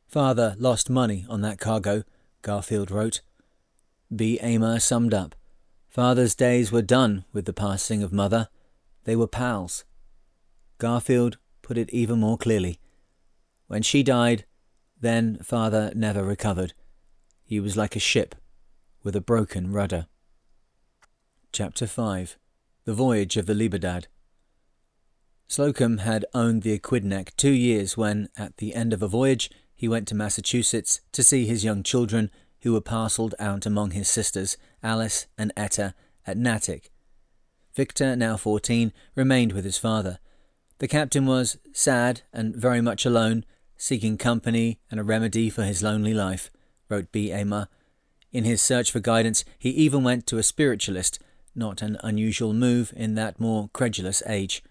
Father 0.07 0.55
lost 0.57 0.89
money 0.89 1.25
on 1.27 1.41
that 1.41 1.59
cargo, 1.59 2.03
Garfield 2.43 2.89
wrote. 2.89 3.19
B. 4.15 4.39
Aymar 4.41 4.81
summed 4.81 5.13
up. 5.13 5.35
Father's 5.89 6.33
days 6.33 6.71
were 6.71 6.81
done 6.81 7.25
with 7.33 7.43
the 7.43 7.51
passing 7.51 8.01
of 8.03 8.13
mother. 8.13 8.47
They 9.03 9.17
were 9.17 9.27
pals. 9.27 9.83
Garfield 10.77 11.37
put 11.61 11.77
it 11.77 11.89
even 11.89 12.21
more 12.21 12.37
clearly. 12.37 12.79
When 13.67 13.81
she 13.81 14.01
died, 14.01 14.45
then 14.99 15.37
father 15.43 15.91
never 15.93 16.23
recovered. 16.23 16.73
He 17.43 17.59
was 17.59 17.77
like 17.77 17.95
a 17.95 17.99
ship 17.99 18.35
with 19.03 19.15
a 19.15 19.21
broken 19.21 19.71
rudder. 19.71 20.07
Chapter 21.51 21.87
5 21.87 22.37
The 22.85 22.93
Voyage 22.93 23.37
of 23.37 23.45
the 23.45 23.53
Libertad 23.53 24.07
Slocum 25.49 25.99
had 25.99 26.25
owned 26.33 26.63
the 26.63 26.77
Aquidneck 26.77 27.35
two 27.37 27.51
years 27.51 27.95
when, 27.95 28.27
at 28.37 28.57
the 28.57 28.75
end 28.75 28.91
of 28.91 29.01
a 29.01 29.07
voyage, 29.07 29.49
he 29.73 29.87
went 29.87 30.07
to 30.09 30.15
Massachusetts 30.15 31.01
to 31.13 31.23
see 31.23 31.45
his 31.45 31.63
young 31.63 31.83
children, 31.83 32.29
who 32.61 32.73
were 32.73 32.81
parcelled 32.81 33.35
out 33.39 33.65
among 33.65 33.91
his 33.91 34.09
sisters, 34.09 34.57
Alice 34.83 35.27
and 35.37 35.53
Etta, 35.55 35.93
at 36.25 36.37
Natick. 36.37 36.91
Victor, 37.73 38.15
now 38.15 38.35
fourteen, 38.35 38.91
remained 39.15 39.53
with 39.53 39.63
his 39.63 39.77
father. 39.77 40.19
The 40.79 40.87
captain 40.87 41.25
was 41.25 41.57
sad 41.71 42.21
and 42.33 42.55
very 42.55 42.81
much 42.81 43.05
alone, 43.05 43.45
seeking 43.77 44.17
company 44.17 44.79
and 44.89 44.99
a 44.99 45.03
remedy 45.03 45.49
for 45.49 45.63
his 45.63 45.83
lonely 45.83 46.13
life, 46.13 46.51
wrote 46.89 47.11
B. 47.11 47.29
Aymar. 47.29 47.67
In 48.31 48.43
his 48.43 48.61
search 48.61 48.91
for 48.91 48.99
guidance, 48.99 49.45
he 49.57 49.69
even 49.69 50.03
went 50.03 50.27
to 50.27 50.37
a 50.37 50.43
spiritualist, 50.43 51.19
not 51.55 51.81
an 51.81 51.97
unusual 52.03 52.53
move 52.53 52.93
in 52.95 53.15
that 53.15 53.39
more 53.39 53.69
credulous 53.73 54.21
age. 54.27 54.63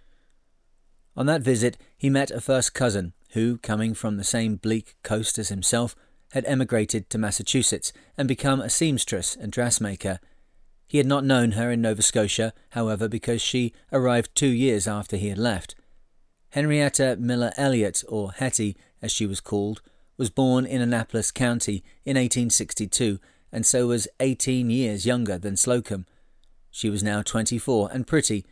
On 1.16 1.26
that 1.26 1.42
visit, 1.42 1.78
he 1.96 2.10
met 2.10 2.30
a 2.30 2.40
first 2.40 2.74
cousin 2.74 3.14
who, 3.30 3.58
coming 3.58 3.94
from 3.94 4.16
the 4.16 4.24
same 4.24 4.56
bleak 4.56 4.96
coast 5.02 5.38
as 5.38 5.48
himself, 5.48 5.96
had 6.32 6.44
emigrated 6.46 7.08
to 7.08 7.18
Massachusetts 7.18 7.92
and 8.18 8.28
become 8.28 8.60
a 8.60 8.68
seamstress 8.68 9.36
and 9.36 9.50
dressmaker. 9.50 10.20
He 10.86 10.98
had 10.98 11.06
not 11.06 11.24
known 11.24 11.52
her 11.52 11.70
in 11.70 11.80
Nova 11.80 12.02
Scotia, 12.02 12.52
however, 12.70 13.08
because 13.08 13.40
she 13.40 13.72
arrived 13.92 14.34
two 14.34 14.48
years 14.48 14.86
after 14.86 15.16
he 15.16 15.28
had 15.28 15.38
left. 15.38 15.74
Henrietta 16.50 17.16
Miller 17.18 17.52
Elliott, 17.56 18.04
or 18.08 18.32
Hettie 18.32 18.76
as 19.02 19.12
she 19.12 19.26
was 19.26 19.40
called, 19.40 19.82
was 20.16 20.30
born 20.30 20.64
in 20.64 20.80
Annapolis 20.80 21.30
County 21.30 21.84
in 22.04 22.16
1862 22.16 23.18
and 23.52 23.64
so 23.64 23.86
was 23.86 24.08
18 24.20 24.70
years 24.70 25.06
younger 25.06 25.38
than 25.38 25.56
Slocum. 25.56 26.06
She 26.70 26.90
was 26.90 27.02
now 27.02 27.22
24 27.22 27.90
and 27.92 28.06
pretty. 28.06 28.44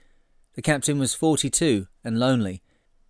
The 0.55 0.63
captain 0.63 0.99
was 0.99 1.15
42 1.15 1.89
and 2.03 2.19
lonely. 2.19 2.63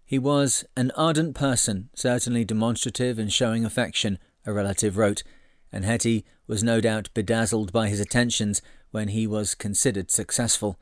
He 0.04 0.18
was 0.18 0.64
an 0.76 0.90
ardent 0.96 1.34
person, 1.34 1.90
certainly 1.94 2.44
demonstrative 2.44 3.18
and 3.18 3.32
showing 3.32 3.64
affection, 3.64 4.18
a 4.44 4.52
relative 4.52 4.96
wrote, 4.96 5.22
and 5.72 5.84
Hettie 5.84 6.24
was 6.46 6.62
no 6.62 6.80
doubt 6.80 7.10
bedazzled 7.14 7.72
by 7.72 7.88
his 7.88 8.00
attentions 8.00 8.60
when 8.90 9.08
he 9.08 9.26
was 9.26 9.54
considered 9.54 10.10
successful. 10.10 10.78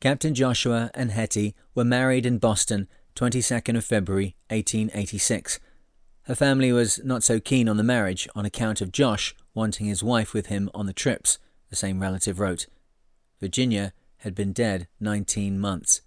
Captain 0.00 0.34
Joshua 0.34 0.90
and 0.94 1.10
Hettie 1.10 1.54
were 1.74 1.84
married 1.84 2.26
in 2.26 2.38
Boston, 2.38 2.88
22nd 3.16 3.76
of 3.76 3.84
February, 3.84 4.36
1886. 4.50 5.58
Her 6.26 6.34
family 6.34 6.72
was 6.72 7.00
not 7.04 7.22
so 7.22 7.38
keen 7.38 7.68
on 7.68 7.76
the 7.76 7.82
marriage 7.82 8.26
on 8.34 8.46
account 8.46 8.80
of 8.80 8.92
Josh 8.92 9.34
wanting 9.52 9.86
his 9.86 10.02
wife 10.02 10.32
with 10.32 10.46
him 10.46 10.70
on 10.72 10.86
the 10.86 10.94
trips, 10.94 11.38
the 11.68 11.76
same 11.76 12.00
relative 12.00 12.40
wrote. 12.40 12.66
Virginia 13.40 13.92
had 14.18 14.34
been 14.34 14.52
dead 14.54 14.88
nineteen 14.98 15.58
months. 15.58 16.00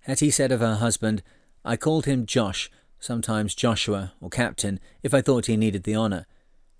Hettie 0.00 0.30
said 0.30 0.50
of 0.50 0.60
her 0.60 0.76
husband, 0.76 1.22
I 1.62 1.76
called 1.76 2.06
him 2.06 2.24
Josh, 2.24 2.70
sometimes 2.98 3.54
Joshua 3.54 4.14
or 4.20 4.30
Captain, 4.30 4.80
if 5.02 5.12
I 5.12 5.20
thought 5.20 5.46
he 5.46 5.58
needed 5.58 5.82
the 5.82 5.96
honour. 5.96 6.26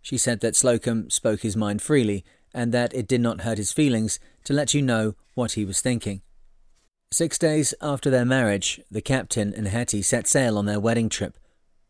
She 0.01 0.17
said 0.17 0.41
that 0.41 0.57
Slocum 0.57 1.11
spoke 1.11 1.41
his 1.41 1.57
mind 1.57 1.83
freely, 1.83 2.25
and 2.55 2.73
that 2.73 2.95
it 2.95 3.09
did 3.09 3.21
not 3.21 3.43
hurt 3.43 3.59
his 3.59 3.73
feelings 3.73 4.19
to 4.45 4.55
let 4.55 4.73
you 4.73 4.81
know 4.81 5.17
what 5.35 5.53
he 5.53 5.67
was 5.67 5.83
thinking. 5.83 6.23
Six 7.13 7.37
days 7.37 7.75
after 7.83 8.09
their 8.09 8.25
marriage, 8.25 8.81
the 8.91 9.03
captain 9.03 9.53
and 9.53 9.69
Hettie 9.69 10.03
set 10.03 10.27
sail 10.27 10.57
on 10.57 10.65
their 10.65 10.81
wedding 10.81 11.11
trip. 11.11 11.37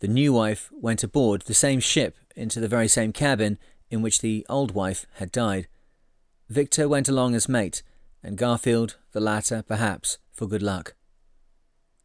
The 0.01 0.09
new 0.09 0.33
wife 0.33 0.71
went 0.73 1.03
aboard 1.03 1.43
the 1.43 1.55
same 1.55 1.81
ship 1.81 2.17
into 2.35 2.61
the 2.61 2.69
very 2.69 2.89
same 2.89 3.13
cabin 3.13 3.59
in 3.91 4.03
which 4.03 4.21
the 4.21 4.45
old 4.49 4.73
wife 4.73 5.07
had 5.15 5.33
died. 5.33 5.69
Victor 6.49 6.89
went 6.89 7.09
along 7.09 7.35
as 7.35 7.49
mate, 7.49 7.83
and 8.23 8.37
Garfield, 8.37 8.97
the 9.13 9.21
latter, 9.21 9.65
perhaps, 9.67 10.19
for 10.33 10.47
good 10.47 10.63
luck. 10.63 10.95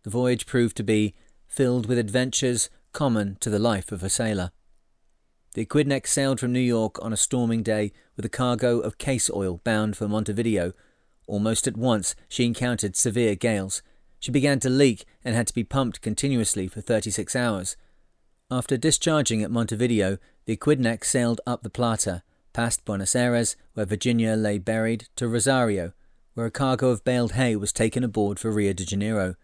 The 0.04 0.10
voyage 0.10 0.46
proved 0.46 0.78
to 0.78 0.84
be 0.84 1.16
filled 1.48 1.86
with 1.86 1.98
adventures 1.98 2.70
common 2.94 3.38
to 3.42 3.50
the 3.50 3.60
life 3.60 3.92
of 3.92 4.04
a 4.04 4.10
sailor. 4.10 4.52
The 5.54 5.66
Aquidneck 5.66 6.08
sailed 6.08 6.40
from 6.40 6.54
New 6.54 6.62
York 6.62 6.98
on 7.04 7.12
a 7.12 7.18
storming 7.18 7.62
day 7.62 7.92
with 8.16 8.24
a 8.24 8.30
cargo 8.30 8.80
of 8.80 8.98
case 8.98 9.30
oil 9.30 9.60
bound 9.66 9.98
for 9.98 10.08
Montevideo. 10.08 10.72
Almost 11.28 11.68
at 11.68 11.76
once 11.76 12.16
she 12.30 12.46
encountered 12.46 12.96
severe 12.96 13.36
gales. 13.36 13.82
She 14.20 14.32
began 14.32 14.60
to 14.62 14.70
leak 14.70 15.04
and 15.26 15.36
had 15.36 15.48
to 15.48 15.54
be 15.54 15.64
pumped 15.64 16.02
continuously 16.02 16.68
for 16.68 16.80
36 16.80 17.36
hours. 17.36 17.76
After 18.52 18.76
discharging 18.76 19.42
at 19.42 19.50
Montevideo, 19.50 20.18
the 20.44 20.58
Aquidneck 20.58 21.06
sailed 21.06 21.40
up 21.48 21.64
the 21.64 21.70
Plata, 21.70 22.22
past 22.52 22.84
Buenos 22.84 23.16
Aires, 23.16 23.56
where 23.76 23.86
Virginia 23.86 24.36
lay 24.36 24.58
buried, 24.58 25.08
to 25.16 25.30
Rosario, 25.30 25.94
where 26.34 26.48
a 26.48 26.52
cargo 26.52 26.90
of 26.90 27.06
baled 27.06 27.32
hay 27.32 27.56
was 27.56 27.72
taken 27.72 28.04
aboard 28.04 28.40
for 28.40 28.52
Rio 28.52 28.74
de 28.74 28.84
Janeiro. 28.84 29.36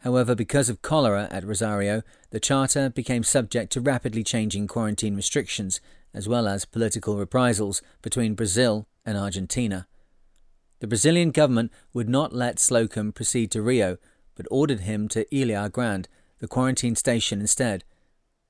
However, 0.00 0.34
because 0.34 0.68
of 0.68 0.82
cholera 0.82 1.26
at 1.30 1.46
Rosario, 1.46 2.02
the 2.32 2.38
charter 2.38 2.90
became 2.90 3.22
subject 3.22 3.72
to 3.72 3.80
rapidly 3.80 4.22
changing 4.22 4.66
quarantine 4.66 5.16
restrictions, 5.16 5.80
as 6.12 6.28
well 6.28 6.46
as 6.46 6.66
political 6.66 7.16
reprisals 7.16 7.80
between 8.02 8.34
Brazil 8.34 8.86
and 9.06 9.16
Argentina. 9.16 9.86
The 10.80 10.86
Brazilian 10.86 11.30
government 11.30 11.72
would 11.94 12.10
not 12.10 12.34
let 12.34 12.58
Slocum 12.58 13.10
proceed 13.10 13.50
to 13.52 13.62
Rio, 13.62 13.96
but 14.34 14.46
ordered 14.50 14.80
him 14.80 15.08
to 15.08 15.24
Ilha 15.34 15.70
Grande, 15.70 16.08
the 16.40 16.48
quarantine 16.48 16.94
station, 16.94 17.40
instead. 17.40 17.84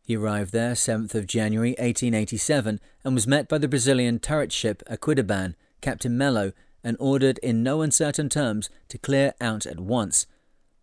He 0.05 0.17
arrived 0.17 0.53
there 0.53 0.75
7th 0.75 1.15
of 1.15 1.27
January 1.27 1.71
1887 1.71 2.79
and 3.05 3.15
was 3.15 3.27
met 3.27 3.49
by 3.49 3.57
the 3.57 3.69
Brazilian 3.69 4.19
turret 4.19 4.53
ship 4.53 4.83
Aquidaban, 4.87 5.55
Captain 5.81 6.17
Mello, 6.19 6.53
and 6.85 6.99
ordered 7.01 7.39
in 7.39 7.63
no 7.63 7.81
uncertain 7.81 8.29
terms 8.29 8.69
to 8.89 8.99
clear 8.99 9.33
out 9.41 9.65
at 9.65 9.81
once. 9.81 10.27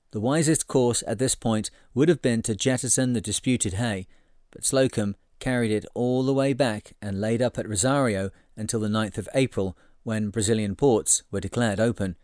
The 0.09 0.19
wisest 0.19 0.65
course 0.67 1.03
at 1.05 1.19
this 1.19 1.35
point 1.35 1.69
would 1.93 2.09
have 2.09 2.23
been 2.23 2.41
to 2.41 2.55
jettison 2.55 3.13
the 3.13 3.21
disputed 3.21 3.73
hay, 3.73 4.07
but 4.49 4.65
Slocum 4.65 5.15
carried 5.39 5.71
it 5.71 5.85
all 5.93 6.23
the 6.23 6.33
way 6.33 6.53
back 6.53 6.93
and 6.99 7.21
laid 7.21 7.43
up 7.43 7.59
at 7.59 7.69
Rosario 7.69 8.31
until 8.57 8.79
the 8.79 8.87
9th 8.87 9.19
of 9.19 9.29
April, 9.35 9.77
when 10.03 10.29
Brazilian 10.31 10.75
ports 10.75 11.21
were 11.29 11.39
declared 11.39 11.79
open. 11.79 12.15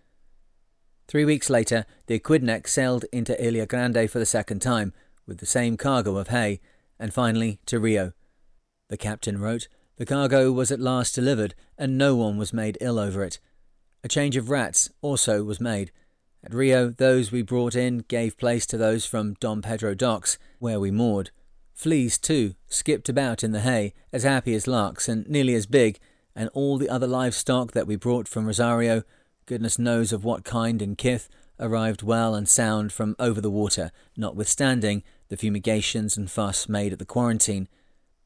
Three 1.08 1.26
weeks 1.26 1.48
later, 1.48 1.86
the 2.08 2.20
Aquidneck 2.20 2.68
sailed 2.68 3.06
into 3.14 3.42
Ilha 3.44 3.68
Grande 3.68 4.10
for 4.10 4.18
the 4.18 4.26
second 4.26 4.64
time, 4.64 4.94
with 5.28 5.38
the 5.38 5.46
same 5.46 5.78
cargo 5.78 6.18
of 6.18 6.30
hay, 6.30 6.60
and 7.00 7.14
finally 7.14 7.60
to 7.66 7.80
Rio. 7.80 8.14
The 8.90 8.98
captain 8.98 9.40
wrote, 9.40 9.68
The 9.98 10.06
cargo 10.06 10.52
was 10.52 10.72
at 10.72 10.80
last 10.80 11.16
delivered, 11.16 11.56
and 11.78 11.98
no 11.98 12.16
one 12.16 12.38
was 12.38 12.54
made 12.54 12.78
ill 12.82 13.00
over 13.00 13.24
it. 13.24 13.40
A 14.04 14.08
change 14.08 14.38
of 14.38 14.50
rats 14.50 14.90
also 15.02 15.44
was 15.44 15.60
made. 15.60 15.92
At 16.44 16.54
Rio, 16.54 16.90
those 16.90 17.32
we 17.32 17.42
brought 17.42 17.76
in 17.76 18.00
gave 18.08 18.38
place 18.38 18.66
to 18.68 18.78
those 18.78 19.06
from 19.06 19.36
Dom 19.40 19.62
Pedro 19.62 19.94
docks, 19.94 20.38
where 20.60 20.80
we 20.80 20.92
moored. 20.92 21.32
Fleas, 21.74 22.18
too, 22.18 22.56
skipped 22.68 23.10
about 23.10 23.44
in 23.44 23.52
the 23.52 23.62
hay, 23.62 23.94
as 24.12 24.24
happy 24.24 24.54
as 24.54 24.68
larks, 24.68 25.10
and 25.10 25.28
nearly 25.28 25.54
as 25.56 25.66
big, 25.66 26.00
and 26.36 26.50
all 26.54 26.78
the 26.78 26.90
other 26.90 27.08
livestock 27.08 27.74
that 27.74 27.88
we 27.88 27.96
brought 27.96 28.28
from 28.28 28.46
Rosario 28.46 29.04
goodness 29.48 29.80
knows 29.80 30.14
of 30.14 30.24
what 30.24 30.44
kind 30.44 30.82
and 30.82 30.98
kith, 30.98 31.30
arrived 31.60 32.04
well 32.04 32.36
and 32.36 32.48
sound 32.48 32.92
from 32.92 33.16
over 33.18 33.42
the 33.42 33.50
water, 33.50 33.92
notwithstanding 34.16 35.02
the 35.30 35.38
fumigations 35.38 36.18
and 36.18 36.30
fuss 36.30 36.70
made 36.70 36.94
at 36.94 37.00
the 37.00 37.06
quarantine. 37.06 37.68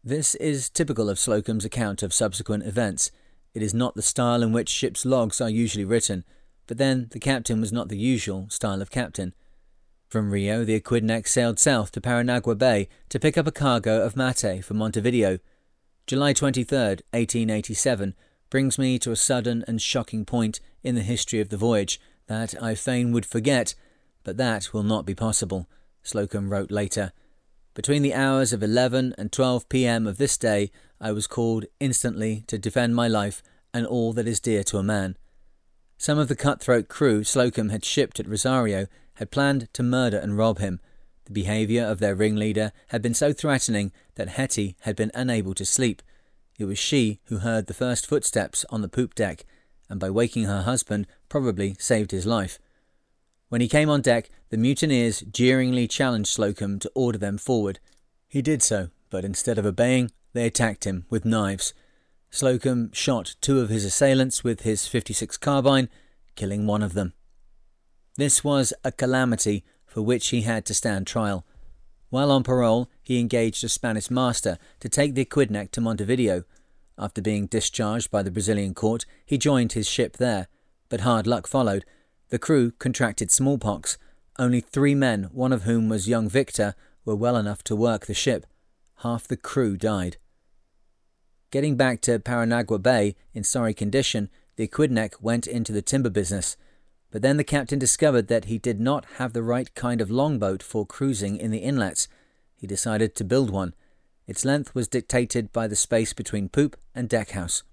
This 0.03 0.35
is 0.35 0.69
typical 0.69 1.09
of 1.09 1.19
Slocum's 1.19 1.65
account 1.65 2.03
of 2.03 2.13
subsequent 2.13 2.63
events. 2.65 3.11
It 3.53 3.61
is 3.61 3.73
not 3.73 3.95
the 3.95 4.01
style 4.01 4.41
in 4.41 4.51
which 4.51 4.69
ship's 4.69 5.05
logs 5.05 5.41
are 5.41 5.49
usually 5.49 5.85
written, 5.85 6.23
but 6.67 6.77
then 6.77 7.07
the 7.11 7.19
captain 7.19 7.59
was 7.59 7.71
not 7.71 7.89
the 7.89 7.97
usual 7.97 8.47
style 8.49 8.81
of 8.81 8.91
captain. 8.91 9.33
From 10.07 10.31
Rio, 10.31 10.65
the 10.65 10.79
Aquidneck 10.79 11.27
sailed 11.27 11.59
south 11.59 11.91
to 11.91 12.01
Paranagua 12.01 12.57
Bay 12.57 12.89
to 13.09 13.19
pick 13.19 13.37
up 13.37 13.47
a 13.47 13.51
cargo 13.51 14.03
of 14.05 14.17
mate 14.17 14.63
for 14.63 14.73
Montevideo. 14.73 15.39
July 16.07 16.33
23, 16.33 16.77
1887, 16.77 18.15
brings 18.49 18.77
me 18.77 18.99
to 18.99 19.11
a 19.11 19.15
sudden 19.15 19.63
and 19.67 19.81
shocking 19.81 20.25
point 20.25 20.59
in 20.83 20.95
the 20.95 21.01
history 21.01 21.39
of 21.39 21.49
the 21.49 21.57
voyage 21.57 21.99
that 22.27 22.61
I 22.61 22.75
fain 22.75 23.11
would 23.11 23.25
forget, 23.25 23.75
but 24.23 24.37
that 24.37 24.73
will 24.73 24.83
not 24.83 25.05
be 25.05 25.15
possible, 25.15 25.69
Slocum 26.03 26.49
wrote 26.49 26.71
later. 26.71 27.11
Between 27.73 28.01
the 28.01 28.13
hours 28.13 28.51
of 28.51 28.61
11 28.61 29.15
and 29.17 29.31
12 29.31 29.69
p.m. 29.69 30.07
of 30.07 30.17
this 30.17 30.37
day, 30.37 30.71
I 30.99 31.11
was 31.11 31.27
called 31.27 31.65
instantly 31.79 32.43
to 32.47 32.57
defend 32.57 32.95
my 32.95 33.07
life 33.07 33.41
and 33.73 33.85
all 33.85 34.13
that 34.13 34.27
is 34.27 34.39
dear 34.39 34.63
to 34.65 34.77
a 34.77 34.83
man. 34.83 35.17
Some 35.97 36.17
of 36.17 36.27
the 36.27 36.35
cutthroat 36.35 36.87
crew 36.87 37.23
Slocum 37.23 37.69
had 37.69 37.85
shipped 37.85 38.19
at 38.19 38.27
Rosario 38.27 38.87
had 39.15 39.31
planned 39.31 39.71
to 39.73 39.83
murder 39.83 40.17
and 40.17 40.37
rob 40.37 40.59
him. 40.59 40.79
The 41.25 41.33
behaviour 41.33 41.85
of 41.85 41.99
their 41.99 42.15
ringleader 42.15 42.71
had 42.87 43.01
been 43.01 43.13
so 43.13 43.31
threatening 43.31 43.91
that 44.15 44.29
Hettie 44.29 44.75
had 44.81 44.95
been 44.95 45.11
unable 45.13 45.53
to 45.53 45.65
sleep, 45.65 46.01
it 46.61 46.65
was 46.65 46.77
she 46.77 47.19
who 47.25 47.39
heard 47.39 47.65
the 47.65 47.73
first 47.73 48.05
footsteps 48.05 48.65
on 48.69 48.81
the 48.81 48.87
poop 48.87 49.15
deck, 49.15 49.45
and 49.89 49.99
by 49.99 50.11
waking 50.11 50.43
her 50.43 50.61
husband, 50.61 51.07
probably 51.27 51.75
saved 51.79 52.11
his 52.11 52.27
life. 52.27 52.59
When 53.51 53.59
he 53.59 53.67
came 53.67 53.89
on 53.89 53.99
deck, 53.99 54.29
the 54.47 54.55
mutineers 54.55 55.25
jeeringly 55.29 55.85
challenged 55.85 56.29
Slocum 56.29 56.79
to 56.79 56.91
order 56.95 57.17
them 57.17 57.37
forward. 57.37 57.81
He 58.29 58.41
did 58.41 58.63
so, 58.63 58.91
but 59.09 59.25
instead 59.25 59.57
of 59.57 59.65
obeying, 59.65 60.11
they 60.31 60.45
attacked 60.45 60.85
him 60.85 61.05
with 61.09 61.25
knives. 61.25 61.73
Slocum 62.29 62.93
shot 62.93 63.35
two 63.41 63.59
of 63.59 63.67
his 63.67 63.83
assailants 63.83 64.41
with 64.41 64.61
his 64.61 64.87
56 64.87 65.35
carbine, 65.35 65.89
killing 66.37 66.65
one 66.65 66.81
of 66.81 66.93
them. 66.93 67.11
This 68.15 68.41
was 68.41 68.73
a 68.85 68.91
calamity 68.93 69.65
for 69.85 70.01
which 70.01 70.29
he 70.29 70.43
had 70.43 70.65
to 70.67 70.73
stand 70.73 71.05
trial. 71.05 71.45
While 72.09 72.31
on 72.31 72.43
parole, 72.43 72.89
he 73.03 73.19
engaged 73.19 73.65
a 73.65 73.67
Spanish 73.67 74.09
master 74.09 74.59
to 74.79 74.87
take 74.87 75.13
the 75.13 75.25
Aquidneck 75.25 75.71
to 75.71 75.81
Montevideo. 75.81 76.45
After 76.97 77.21
being 77.21 77.47
discharged 77.47 78.11
by 78.11 78.23
the 78.23 78.31
Brazilian 78.31 78.73
court, 78.73 79.05
he 79.25 79.37
joined 79.37 79.73
his 79.73 79.89
ship 79.89 80.15
there, 80.15 80.47
but 80.87 81.01
hard 81.01 81.27
luck 81.27 81.47
followed. 81.47 81.83
The 82.31 82.39
crew 82.39 82.71
contracted 82.79 83.29
smallpox. 83.29 83.97
Only 84.39 84.61
three 84.61 84.95
men, 84.95 85.25
one 85.33 85.51
of 85.51 85.63
whom 85.63 85.89
was 85.89 86.07
young 86.07 86.29
Victor, 86.29 86.75
were 87.03 87.15
well 87.15 87.35
enough 87.35 87.61
to 87.65 87.75
work 87.75 88.05
the 88.05 88.13
ship. 88.13 88.45
Half 88.99 89.27
the 89.27 89.35
crew 89.35 89.75
died. 89.75 90.15
Getting 91.51 91.75
back 91.75 91.99
to 92.01 92.19
Paranagua 92.19 92.81
Bay 92.81 93.17
in 93.33 93.43
sorry 93.43 93.73
condition, 93.73 94.29
the 94.55 94.65
Aquidneck 94.65 95.15
went 95.21 95.45
into 95.45 95.73
the 95.73 95.81
timber 95.81 96.09
business. 96.09 96.55
But 97.11 97.21
then 97.21 97.35
the 97.35 97.43
captain 97.43 97.79
discovered 97.79 98.29
that 98.29 98.45
he 98.45 98.57
did 98.57 98.79
not 98.79 99.03
have 99.17 99.33
the 99.33 99.43
right 99.43 99.73
kind 99.75 99.99
of 99.99 100.09
longboat 100.09 100.63
for 100.63 100.85
cruising 100.85 101.35
in 101.35 101.51
the 101.51 101.57
inlets. 101.59 102.07
He 102.55 102.65
decided 102.65 103.13
to 103.15 103.25
build 103.25 103.49
one. 103.49 103.73
Its 104.25 104.45
length 104.45 104.73
was 104.73 104.87
dictated 104.87 105.51
by 105.51 105.67
the 105.67 105.75
space 105.75 106.13
between 106.13 106.47
poop 106.47 106.77
and 106.95 107.09
deckhouse. 107.09 107.63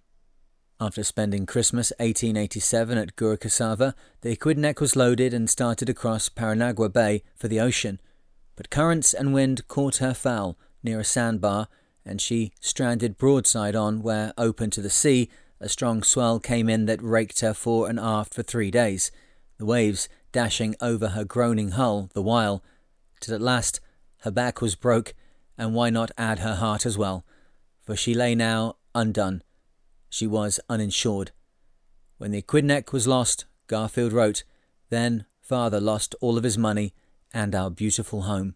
After 0.81 1.03
spending 1.03 1.45
Christmas 1.45 1.93
1887 1.99 2.99
at 2.99 3.17
Gurucasava, 3.17 3.95
the 4.21 4.37
Aquidneck 4.37 4.81
was 4.81 4.95
loaded 4.95 5.35
and 5.35 5.51
started 5.51 5.89
across 5.89 6.29
Paranagua 6.29 6.93
Bay 6.93 7.25
for 7.35 7.49
the 7.49 7.59
ocean. 7.59 7.99
But 8.55 8.71
currents 8.71 9.13
and 9.13 9.35
wind 9.35 9.67
caught 9.67 9.97
her 9.97 10.15
foul 10.15 10.57
near 10.85 11.01
a 11.01 11.05
sandbar, 11.05 11.67
and 12.05 12.21
she 12.21 12.53
stranded 12.61 13.19
broadside 13.19 13.75
on 13.75 14.03
where, 14.03 14.33
open 14.39 14.71
to 14.71 14.81
the 14.81 14.89
sea, 14.89 15.29
a 15.61 15.69
strong 15.69 16.05
swell 16.05 16.39
came 16.39 16.69
in 16.69 16.87
that 16.87 17.03
raked 17.03 17.41
her 17.41 17.55
fore 17.55 17.89
and 17.89 17.99
aft 17.99 18.33
for 18.33 18.45
three 18.45 18.71
days 18.71 19.11
the 19.59 19.67
waves 19.67 20.09
dashing 20.31 20.77
over 20.81 21.09
her 21.09 21.25
groaning 21.25 21.73
hull 21.73 22.09
the 22.15 22.23
while, 22.23 22.63
till 23.19 23.35
at 23.35 23.41
last 23.41 23.81
her 24.19 24.31
back 24.31 24.61
was 24.61 24.77
broke, 24.77 25.15
and 25.57 25.75
why 25.75 25.91
not 25.91 26.13
add 26.17 26.39
her 26.39 26.55
heart 26.55 26.87
as 26.87 26.97
well? 26.97 27.25
For 27.81 27.97
she 27.97 28.15
lay 28.15 28.37
now 28.37 28.77
undone. 28.95 29.43
She 30.09 30.27
was 30.27 30.61
uninsured. 30.69 31.33
When 32.17 32.31
the 32.31 32.43
Aquidneck 32.43 32.93
was 32.93 33.07
lost, 33.07 33.45
Garfield 33.67 34.13
wrote, 34.13 34.45
Then 34.91 35.27
father 35.41 35.81
lost 35.81 36.15
all 36.21 36.37
of 36.37 36.45
his 36.45 36.59
money 36.59 36.95
and 37.33 37.55
our 37.55 37.71
beautiful 37.71 38.23
home. 38.23 38.55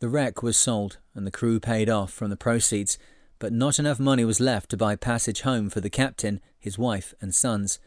The 0.00 0.08
wreck 0.08 0.42
was 0.42 0.56
sold, 0.56 0.98
and 1.14 1.26
the 1.26 1.30
crew 1.30 1.60
paid 1.60 1.88
off 1.88 2.12
from 2.12 2.30
the 2.30 2.36
proceeds, 2.36 2.98
but 3.38 3.52
not 3.52 3.78
enough 3.78 4.00
money 4.00 4.24
was 4.24 4.40
left 4.40 4.70
to 4.70 4.76
buy 4.76 4.96
passage 4.96 5.42
home 5.42 5.70
for 5.70 5.80
the 5.80 5.90
captain, 5.90 6.40
his 6.58 6.78
wife, 6.78 7.14
and 7.20 7.34
sons. 7.34 7.78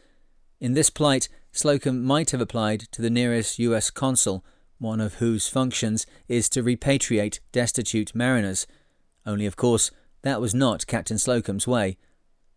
In 0.58 0.72
this 0.72 0.90
plight, 0.90 1.28
Slocum 1.52 2.04
might 2.04 2.30
have 2.30 2.40
applied 2.40 2.80
to 2.92 3.02
the 3.02 3.10
nearest 3.10 3.58
U.S. 3.58 3.90
consul, 3.90 4.44
one 4.78 5.00
of 5.00 5.14
whose 5.14 5.48
functions 5.48 6.06
is 6.28 6.48
to 6.50 6.62
repatriate 6.62 7.40
destitute 7.52 8.14
mariners. 8.14 8.66
Only, 9.24 9.46
of 9.46 9.56
course, 9.56 9.90
that 10.22 10.40
was 10.40 10.54
not 10.54 10.86
Captain 10.86 11.18
Slocum's 11.18 11.66
way. 11.66 11.98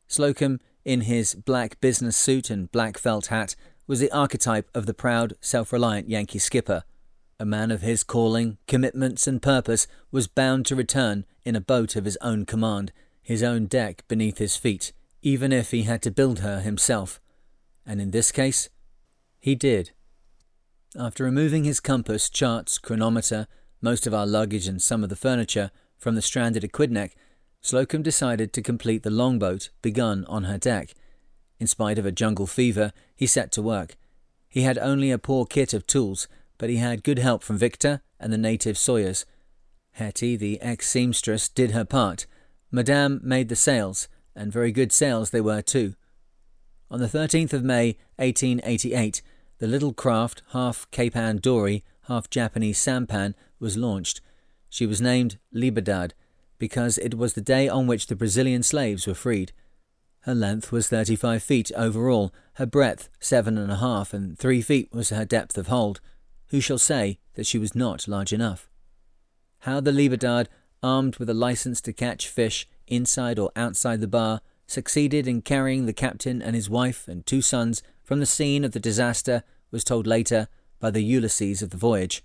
Slocum, 0.09 0.59
in 0.83 1.01
his 1.01 1.35
black 1.35 1.79
business 1.79 2.17
suit 2.17 2.49
and 2.49 2.71
black 2.71 2.97
felt 2.97 3.27
hat, 3.27 3.55
was 3.85 3.99
the 3.99 4.11
archetype 4.11 4.67
of 4.73 4.87
the 4.87 4.93
proud, 4.93 5.35
self 5.39 5.71
reliant 5.71 6.09
Yankee 6.09 6.39
skipper. 6.39 6.83
A 7.39 7.45
man 7.45 7.69
of 7.69 7.81
his 7.81 8.03
calling, 8.03 8.57
commitments, 8.67 9.27
and 9.27 9.41
purpose 9.41 9.87
was 10.11 10.27
bound 10.27 10.65
to 10.65 10.75
return 10.75 11.25
in 11.45 11.55
a 11.55 11.61
boat 11.61 11.95
of 11.95 12.05
his 12.05 12.17
own 12.21 12.45
command, 12.45 12.91
his 13.21 13.43
own 13.43 13.67
deck 13.67 14.03
beneath 14.07 14.39
his 14.39 14.57
feet, 14.57 14.93
even 15.21 15.53
if 15.53 15.69
he 15.69 15.83
had 15.83 16.01
to 16.01 16.11
build 16.11 16.39
her 16.39 16.59
himself. 16.59 17.21
And 17.85 18.01
in 18.01 18.09
this 18.09 18.31
case, 18.31 18.67
he 19.39 19.53
did. 19.53 19.91
After 20.97 21.23
removing 21.23 21.65
his 21.65 21.79
compass, 21.79 22.31
charts, 22.31 22.79
chronometer, 22.79 23.47
most 23.79 24.07
of 24.07 24.13
our 24.13 24.25
luggage, 24.25 24.67
and 24.67 24.81
some 24.81 25.03
of 25.03 25.09
the 25.09 25.15
furniture 25.15 25.69
from 25.97 26.15
the 26.15 26.21
stranded 26.23 26.63
Aquidneck, 26.63 27.11
Slocum 27.61 28.01
decided 28.01 28.53
to 28.53 28.61
complete 28.61 29.03
the 29.03 29.09
longboat 29.09 29.69
begun 29.81 30.25
on 30.25 30.45
her 30.45 30.57
deck. 30.57 30.93
In 31.59 31.67
spite 31.67 31.99
of 31.99 32.05
a 32.05 32.11
jungle 32.11 32.47
fever, 32.47 32.93
he 33.15 33.27
set 33.27 33.51
to 33.51 33.61
work. 33.61 33.95
He 34.47 34.61
had 34.61 34.77
only 34.77 35.11
a 35.11 35.17
poor 35.17 35.45
kit 35.45 35.73
of 35.73 35.85
tools, 35.85 36.27
but 36.57 36.69
he 36.69 36.77
had 36.77 37.03
good 37.03 37.19
help 37.19 37.43
from 37.43 37.57
Victor 37.57 38.01
and 38.19 38.31
the 38.31 38.37
native 38.37 38.77
sawyers. 38.77 39.25
Hettie, 39.91 40.37
the 40.37 40.61
ex 40.61 40.89
seamstress, 40.89 41.49
did 41.49 41.71
her 41.71 41.85
part. 41.85 42.25
Madame 42.71 43.19
made 43.23 43.49
the 43.49 43.55
sails, 43.55 44.07
and 44.35 44.51
very 44.51 44.71
good 44.71 44.91
sails 44.91 45.31
they 45.31 45.41
were 45.41 45.61
too. 45.61 45.95
On 46.89 46.99
the 46.99 47.07
13th 47.07 47.53
of 47.53 47.63
May, 47.63 47.97
1888, 48.15 49.21
the 49.59 49.67
little 49.67 49.93
craft, 49.93 50.41
half 50.53 50.89
Cape 50.91 51.15
Ann 51.15 51.37
dory, 51.37 51.83
half 52.07 52.29
Japanese 52.29 52.79
sampan, 52.79 53.35
was 53.59 53.77
launched. 53.77 54.21
She 54.69 54.85
was 54.85 55.01
named 55.01 55.37
Liberdad 55.53 56.13
because 56.59 56.97
it 56.99 57.17
was 57.17 57.33
the 57.33 57.41
day 57.41 57.67
on 57.67 57.87
which 57.87 58.07
the 58.07 58.15
Brazilian 58.15 58.61
slaves 58.61 59.07
were 59.07 59.15
freed. 59.15 59.53
Her 60.21 60.35
length 60.35 60.71
was 60.71 60.87
35 60.87 61.41
feet 61.41 61.71
overall, 61.75 62.33
her 62.53 62.65
breadth 62.65 63.09
seven 63.19 63.57
and 63.57 63.71
a 63.71 63.77
half, 63.77 64.13
and 64.13 64.37
three 64.37 64.61
feet 64.61 64.89
was 64.93 65.09
her 65.09 65.25
depth 65.25 65.57
of 65.57 65.67
hold. 65.67 66.01
Who 66.49 66.59
shall 66.59 66.77
say 66.77 67.19
that 67.35 67.45
she 67.45 67.57
was 67.57 67.73
not 67.73 68.07
large 68.07 68.33
enough? 68.33 68.69
How 69.59 69.79
the 69.79 69.91
Liberdad, 69.91 70.47
armed 70.83 71.17
with 71.17 71.29
a 71.29 71.33
license 71.33 71.81
to 71.81 71.93
catch 71.93 72.27
fish 72.27 72.67
inside 72.87 73.39
or 73.39 73.51
outside 73.55 74.01
the 74.01 74.07
bar, 74.07 74.41
succeeded 74.67 75.27
in 75.27 75.41
carrying 75.41 75.85
the 75.85 75.93
captain 75.93 76.41
and 76.41 76.55
his 76.55 76.69
wife 76.69 77.07
and 77.07 77.25
two 77.25 77.41
sons 77.41 77.81
from 78.03 78.19
the 78.19 78.25
scene 78.25 78.63
of 78.63 78.71
the 78.71 78.79
disaster 78.79 79.43
was 79.71 79.83
told 79.83 80.05
later 80.05 80.47
by 80.79 80.91
the 80.91 81.03
Ulysses 81.03 81.61
of 81.61 81.69
the 81.69 81.77
voyage. 81.77 82.23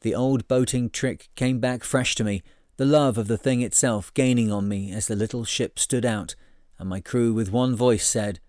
The 0.00 0.14
old 0.14 0.46
boating 0.48 0.90
trick 0.90 1.28
came 1.34 1.58
back 1.58 1.82
fresh 1.82 2.14
to 2.16 2.24
me, 2.24 2.42
the 2.76 2.84
love 2.84 3.16
of 3.16 3.28
the 3.28 3.38
thing 3.38 3.62
itself 3.62 4.12
gaining 4.14 4.52
on 4.52 4.68
me 4.68 4.92
as 4.92 5.06
the 5.06 5.16
little 5.16 5.44
ship 5.44 5.78
stood 5.78 6.04
out, 6.04 6.34
and 6.78 6.88
my 6.88 7.00
crew 7.00 7.32
with 7.32 7.50
one 7.50 7.74
voice 7.74 8.06
said, 8.06 8.40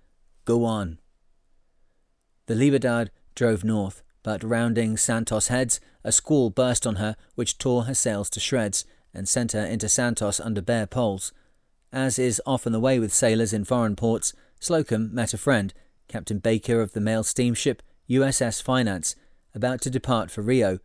Go 0.45 0.65
on. 0.65 0.99
The 2.47 2.55
Liberdad 2.55 3.09
drove 3.35 3.63
north, 3.63 4.03
but 4.23 4.43
rounding 4.43 4.97
Santos 4.97 5.47
Heads, 5.47 5.79
a 6.03 6.11
squall 6.11 6.49
burst 6.49 6.85
on 6.85 6.95
her 6.95 7.15
which 7.35 7.57
tore 7.57 7.83
her 7.83 7.93
sails 7.93 8.29
to 8.31 8.39
shreds 8.39 8.85
and 9.13 9.27
sent 9.27 9.53
her 9.53 9.65
into 9.65 9.87
Santos 9.87 10.39
under 10.39 10.61
bare 10.61 10.87
poles. 10.87 11.31
As 11.91 12.19
is 12.19 12.41
often 12.45 12.73
the 12.73 12.79
way 12.79 12.99
with 12.99 13.13
sailors 13.13 13.53
in 13.53 13.63
foreign 13.63 13.95
ports, 13.95 14.33
Slocum 14.59 15.13
met 15.13 15.33
a 15.33 15.37
friend, 15.37 15.73
Captain 16.07 16.39
Baker 16.39 16.81
of 16.81 16.91
the 16.91 17.01
mail 17.01 17.23
steamship 17.23 17.81
USS 18.09 18.61
Finance, 18.61 19.15
about 19.55 19.81
to 19.81 19.89
depart 19.89 20.29
for 20.29 20.41
Rio. 20.41 20.79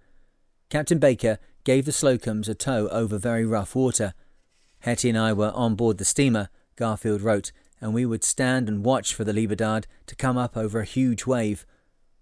Captain 0.70 0.98
Baker 0.98 1.38
gave 1.64 1.84
the 1.84 1.92
Slocums 1.92 2.48
a 2.48 2.54
tow 2.54 2.88
over 2.88 3.18
very 3.18 3.44
rough 3.44 3.74
water. 3.74 4.14
Hettie 4.80 5.10
and 5.10 5.18
I 5.18 5.32
were 5.32 5.52
on 5.54 5.74
board 5.74 5.98
the 5.98 6.04
steamer, 6.04 6.48
Garfield 6.76 7.20
wrote, 7.20 7.52
and 7.80 7.94
we 7.94 8.06
would 8.06 8.24
stand 8.24 8.68
and 8.68 8.84
watch 8.84 9.14
for 9.14 9.24
the 9.24 9.32
Libertad 9.32 9.86
to 10.06 10.16
come 10.16 10.36
up 10.36 10.56
over 10.56 10.80
a 10.80 10.84
huge 10.84 11.26
wave. 11.26 11.66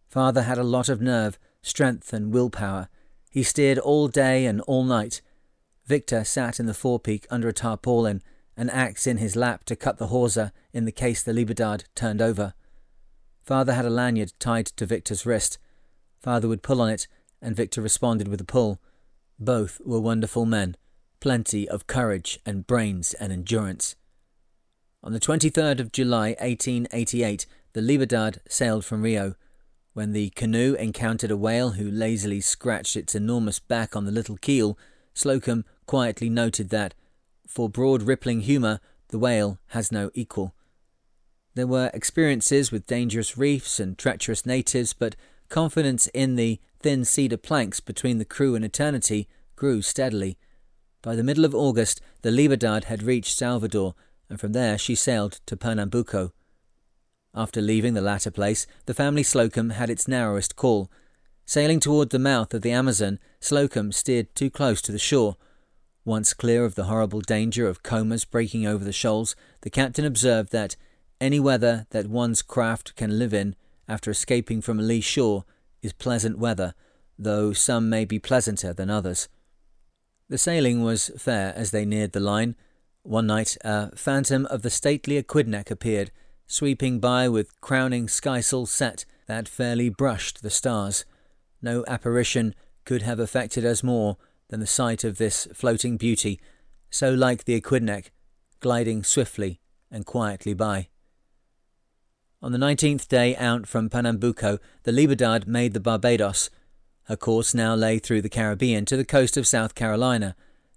Father 0.08 0.42
had 0.42 0.58
a 0.58 0.64
lot 0.64 0.88
of 0.88 1.00
nerve, 1.00 1.38
strength, 1.62 2.12
and 2.12 2.32
willpower. 2.32 2.88
He 3.30 3.42
steered 3.42 3.78
all 3.78 4.08
day 4.08 4.46
and 4.46 4.60
all 4.62 4.84
night. 4.84 5.22
Victor 5.86 6.24
sat 6.24 6.58
in 6.58 6.66
the 6.66 6.74
forepeak 6.74 7.26
under 7.30 7.48
a 7.48 7.52
tarpaulin, 7.52 8.22
an 8.56 8.70
axe 8.70 9.06
in 9.06 9.18
his 9.18 9.36
lap 9.36 9.64
to 9.64 9.76
cut 9.76 9.98
the 9.98 10.08
hawser 10.08 10.52
in 10.72 10.84
the 10.84 10.92
case 10.92 11.22
the 11.22 11.32
Libertad 11.32 11.84
turned 11.94 12.20
over. 12.20 12.54
Father 13.42 13.72
had 13.72 13.84
a 13.84 13.90
lanyard 13.90 14.32
tied 14.38 14.66
to 14.66 14.86
Victor's 14.86 15.24
wrist. 15.24 15.58
Father 16.20 16.46
would 16.48 16.62
pull 16.62 16.80
on 16.80 16.90
it, 16.90 17.06
and 17.40 17.56
Victor 17.56 17.80
responded 17.80 18.28
with 18.28 18.40
a 18.40 18.44
pull. 18.44 18.80
Both 19.40 19.80
were 19.82 20.00
wonderful 20.00 20.44
men, 20.44 20.76
plenty 21.18 21.66
of 21.66 21.86
courage 21.86 22.38
and 22.44 22.66
brains 22.66 23.14
and 23.14 23.32
endurance. 23.32 23.96
On 25.02 25.14
the 25.14 25.20
23rd 25.20 25.80
of 25.80 25.92
July 25.92 26.36
1888, 26.40 27.46
the 27.72 27.80
Libertad 27.80 28.42
sailed 28.50 28.84
from 28.84 29.00
Rio. 29.00 29.36
When 29.94 30.12
the 30.12 30.28
canoe 30.30 30.74
encountered 30.74 31.30
a 31.30 31.38
whale 31.38 31.70
who 31.70 31.90
lazily 31.90 32.42
scratched 32.42 32.96
its 32.96 33.14
enormous 33.14 33.58
back 33.58 33.96
on 33.96 34.04
the 34.04 34.12
little 34.12 34.36
keel, 34.36 34.78
Slocum 35.14 35.64
quietly 35.86 36.28
noted 36.28 36.68
that, 36.68 36.94
for 37.46 37.70
broad 37.70 38.02
rippling 38.02 38.42
humour, 38.42 38.78
the 39.08 39.18
whale 39.18 39.58
has 39.68 39.90
no 39.90 40.10
equal. 40.12 40.54
There 41.54 41.66
were 41.66 41.90
experiences 41.94 42.70
with 42.70 42.86
dangerous 42.86 43.38
reefs 43.38 43.80
and 43.80 43.96
treacherous 43.96 44.44
natives, 44.44 44.92
but 44.92 45.16
confidence 45.48 46.08
in 46.08 46.36
the 46.36 46.60
thin 46.80 47.04
cedar 47.04 47.36
planks 47.36 47.80
between 47.80 48.18
the 48.18 48.24
crew 48.24 48.54
and 48.54 48.64
eternity 48.64 49.28
grew 49.56 49.82
steadily. 49.82 50.38
By 51.02 51.14
the 51.14 51.24
middle 51.24 51.44
of 51.44 51.54
August, 51.54 52.00
the 52.22 52.30
Libertad 52.30 52.84
had 52.84 53.02
reached 53.02 53.36
Salvador 53.36 53.94
and 54.30 54.40
from 54.40 54.52
there 54.52 54.78
she 54.78 54.94
sailed 54.94 55.40
to 55.46 55.56
Pernambuco. 55.56 56.32
After 57.34 57.60
leaving 57.60 57.94
the 57.94 58.00
latter 58.00 58.30
place, 58.30 58.66
the 58.86 58.94
family 58.94 59.22
Slocum 59.22 59.70
had 59.70 59.90
its 59.90 60.08
narrowest 60.08 60.56
call. 60.56 60.90
Sailing 61.44 61.80
toward 61.80 62.10
the 62.10 62.18
mouth 62.18 62.54
of 62.54 62.62
the 62.62 62.70
Amazon, 62.70 63.18
Slocum 63.40 63.92
steered 63.92 64.34
too 64.34 64.50
close 64.50 64.80
to 64.82 64.92
the 64.92 64.98
shore. 64.98 65.36
Once 66.04 66.32
clear 66.32 66.64
of 66.64 66.76
the 66.76 66.84
horrible 66.84 67.20
danger 67.20 67.68
of 67.68 67.82
combers 67.82 68.24
breaking 68.24 68.66
over 68.66 68.84
the 68.84 68.92
shoals, 68.92 69.36
the 69.60 69.70
captain 69.70 70.04
observed 70.04 70.50
that 70.52 70.76
any 71.20 71.38
weather 71.38 71.86
that 71.90 72.06
one's 72.06 72.40
craft 72.40 72.96
can 72.96 73.18
live 73.18 73.34
in 73.34 73.54
after 73.86 74.10
escaping 74.10 74.60
from 74.60 74.78
a 74.78 74.82
lee 74.82 75.00
shore 75.00 75.44
is 75.82 75.92
pleasant 75.92 76.38
weather, 76.38 76.74
though 77.18 77.52
some 77.52 77.88
may 77.88 78.04
be 78.04 78.18
pleasanter 78.18 78.72
than 78.72 78.90
others. 78.90 79.28
The 80.28 80.38
sailing 80.38 80.82
was 80.82 81.10
fair 81.18 81.52
as 81.56 81.70
they 81.70 81.84
neared 81.84 82.12
the 82.12 82.20
line, 82.20 82.54
one 83.02 83.26
night, 83.26 83.56
a 83.64 83.96
phantom 83.96 84.46
of 84.46 84.62
the 84.62 84.70
stately 84.70 85.20
Aquidneck 85.20 85.70
appeared, 85.70 86.10
sweeping 86.46 87.00
by 87.00 87.28
with 87.28 87.60
crowning 87.60 88.06
skysail 88.06 88.68
set 88.68 89.06
that 89.26 89.48
fairly 89.48 89.88
brushed 89.88 90.42
the 90.42 90.50
stars. 90.50 91.04
No 91.62 91.84
apparition 91.88 92.54
could 92.84 93.02
have 93.02 93.18
affected 93.18 93.64
us 93.64 93.82
more 93.82 94.18
than 94.48 94.60
the 94.60 94.66
sight 94.66 95.02
of 95.02 95.16
this 95.16 95.48
floating 95.54 95.96
beauty, 95.96 96.40
so 96.90 97.14
like 97.14 97.44
the 97.44 97.58
Aquidneck, 97.58 98.10
gliding 98.60 99.02
swiftly 99.02 99.60
and 99.90 100.04
quietly 100.04 100.52
by. 100.52 100.88
On 102.42 102.52
the 102.52 102.58
nineteenth 102.58 103.06
day 103.06 103.36
out 103.36 103.66
from 103.66 103.90
Pernambuco, 103.90 104.58
the 104.84 104.92
Libertad 104.92 105.46
made 105.46 105.74
the 105.74 105.80
Barbados. 105.80 106.48
Her 107.04 107.16
course 107.16 107.52
now 107.52 107.74
lay 107.74 107.98
through 107.98 108.22
the 108.22 108.30
Caribbean 108.30 108.86
to 108.86 108.96
the 108.96 109.04
coast 109.04 109.36
of 109.36 109.46
South 109.46 109.74
Carolina, 109.74 110.34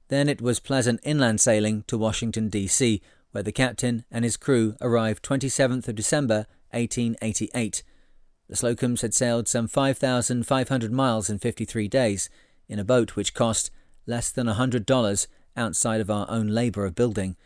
then 0.09 0.27
it 0.27 0.41
was 0.41 0.59
pleasant 0.59 0.99
inland 1.03 1.39
sailing 1.39 1.83
to 1.87 1.97
Washington, 1.97 2.49
D.C., 2.49 3.01
where 3.31 3.43
the 3.43 3.53
captain 3.53 4.03
and 4.11 4.25
his 4.25 4.35
crew 4.35 4.75
arrived 4.81 5.23
27th 5.23 5.87
of 5.87 5.95
December 5.95 6.47
1888. 6.71 7.81
The 8.49 8.55
Slocums 8.55 9.01
had 9.01 9.13
sailed 9.13 9.47
some 9.47 9.69
5,500 9.69 10.91
miles 10.91 11.29
in 11.29 11.39
53 11.39 11.87
days 11.87 12.29
in 12.67 12.77
a 12.77 12.83
boat 12.83 13.15
which 13.15 13.33
cost 13.33 13.71
less 14.05 14.29
than 14.31 14.49
a 14.49 14.55
$100 14.55 15.27
outside 15.55 16.01
of 16.01 16.09
our 16.09 16.29
own 16.29 16.47
labour 16.47 16.85
of 16.85 16.93
building. 16.93 17.37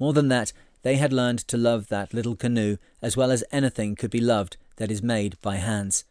More 0.00 0.12
than 0.12 0.28
that, 0.28 0.52
they 0.82 0.96
had 0.96 1.12
learned 1.12 1.40
to 1.40 1.56
love 1.56 1.88
that 1.88 2.14
little 2.14 2.36
canoe 2.36 2.76
as 3.02 3.16
well 3.16 3.30
as 3.30 3.44
anything 3.50 3.94
could 3.94 4.10
be 4.10 4.20
loved 4.20 4.56
that 4.76 4.90
is 4.90 5.02
made 5.02 5.40
by 5.40 5.56
hands. 5.56 6.04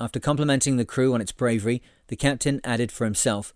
After 0.00 0.18
complimenting 0.18 0.76
the 0.76 0.84
crew 0.84 1.14
on 1.14 1.20
its 1.20 1.32
bravery, 1.32 1.82
the 2.08 2.16
captain 2.16 2.60
added 2.64 2.90
for 2.90 3.04
himself, 3.04 3.54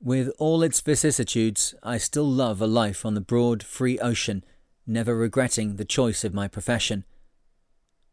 with 0.00 0.30
all 0.38 0.62
its 0.62 0.80
vicissitudes, 0.80 1.74
I 1.82 1.98
still 1.98 2.28
love 2.28 2.60
a 2.62 2.68
life 2.68 3.04
on 3.04 3.14
the 3.14 3.20
broad, 3.20 3.64
free 3.64 3.98
ocean, 3.98 4.44
never 4.86 5.16
regretting 5.16 5.74
the 5.74 5.84
choice 5.84 6.22
of 6.22 6.32
my 6.32 6.46
profession. 6.46 7.04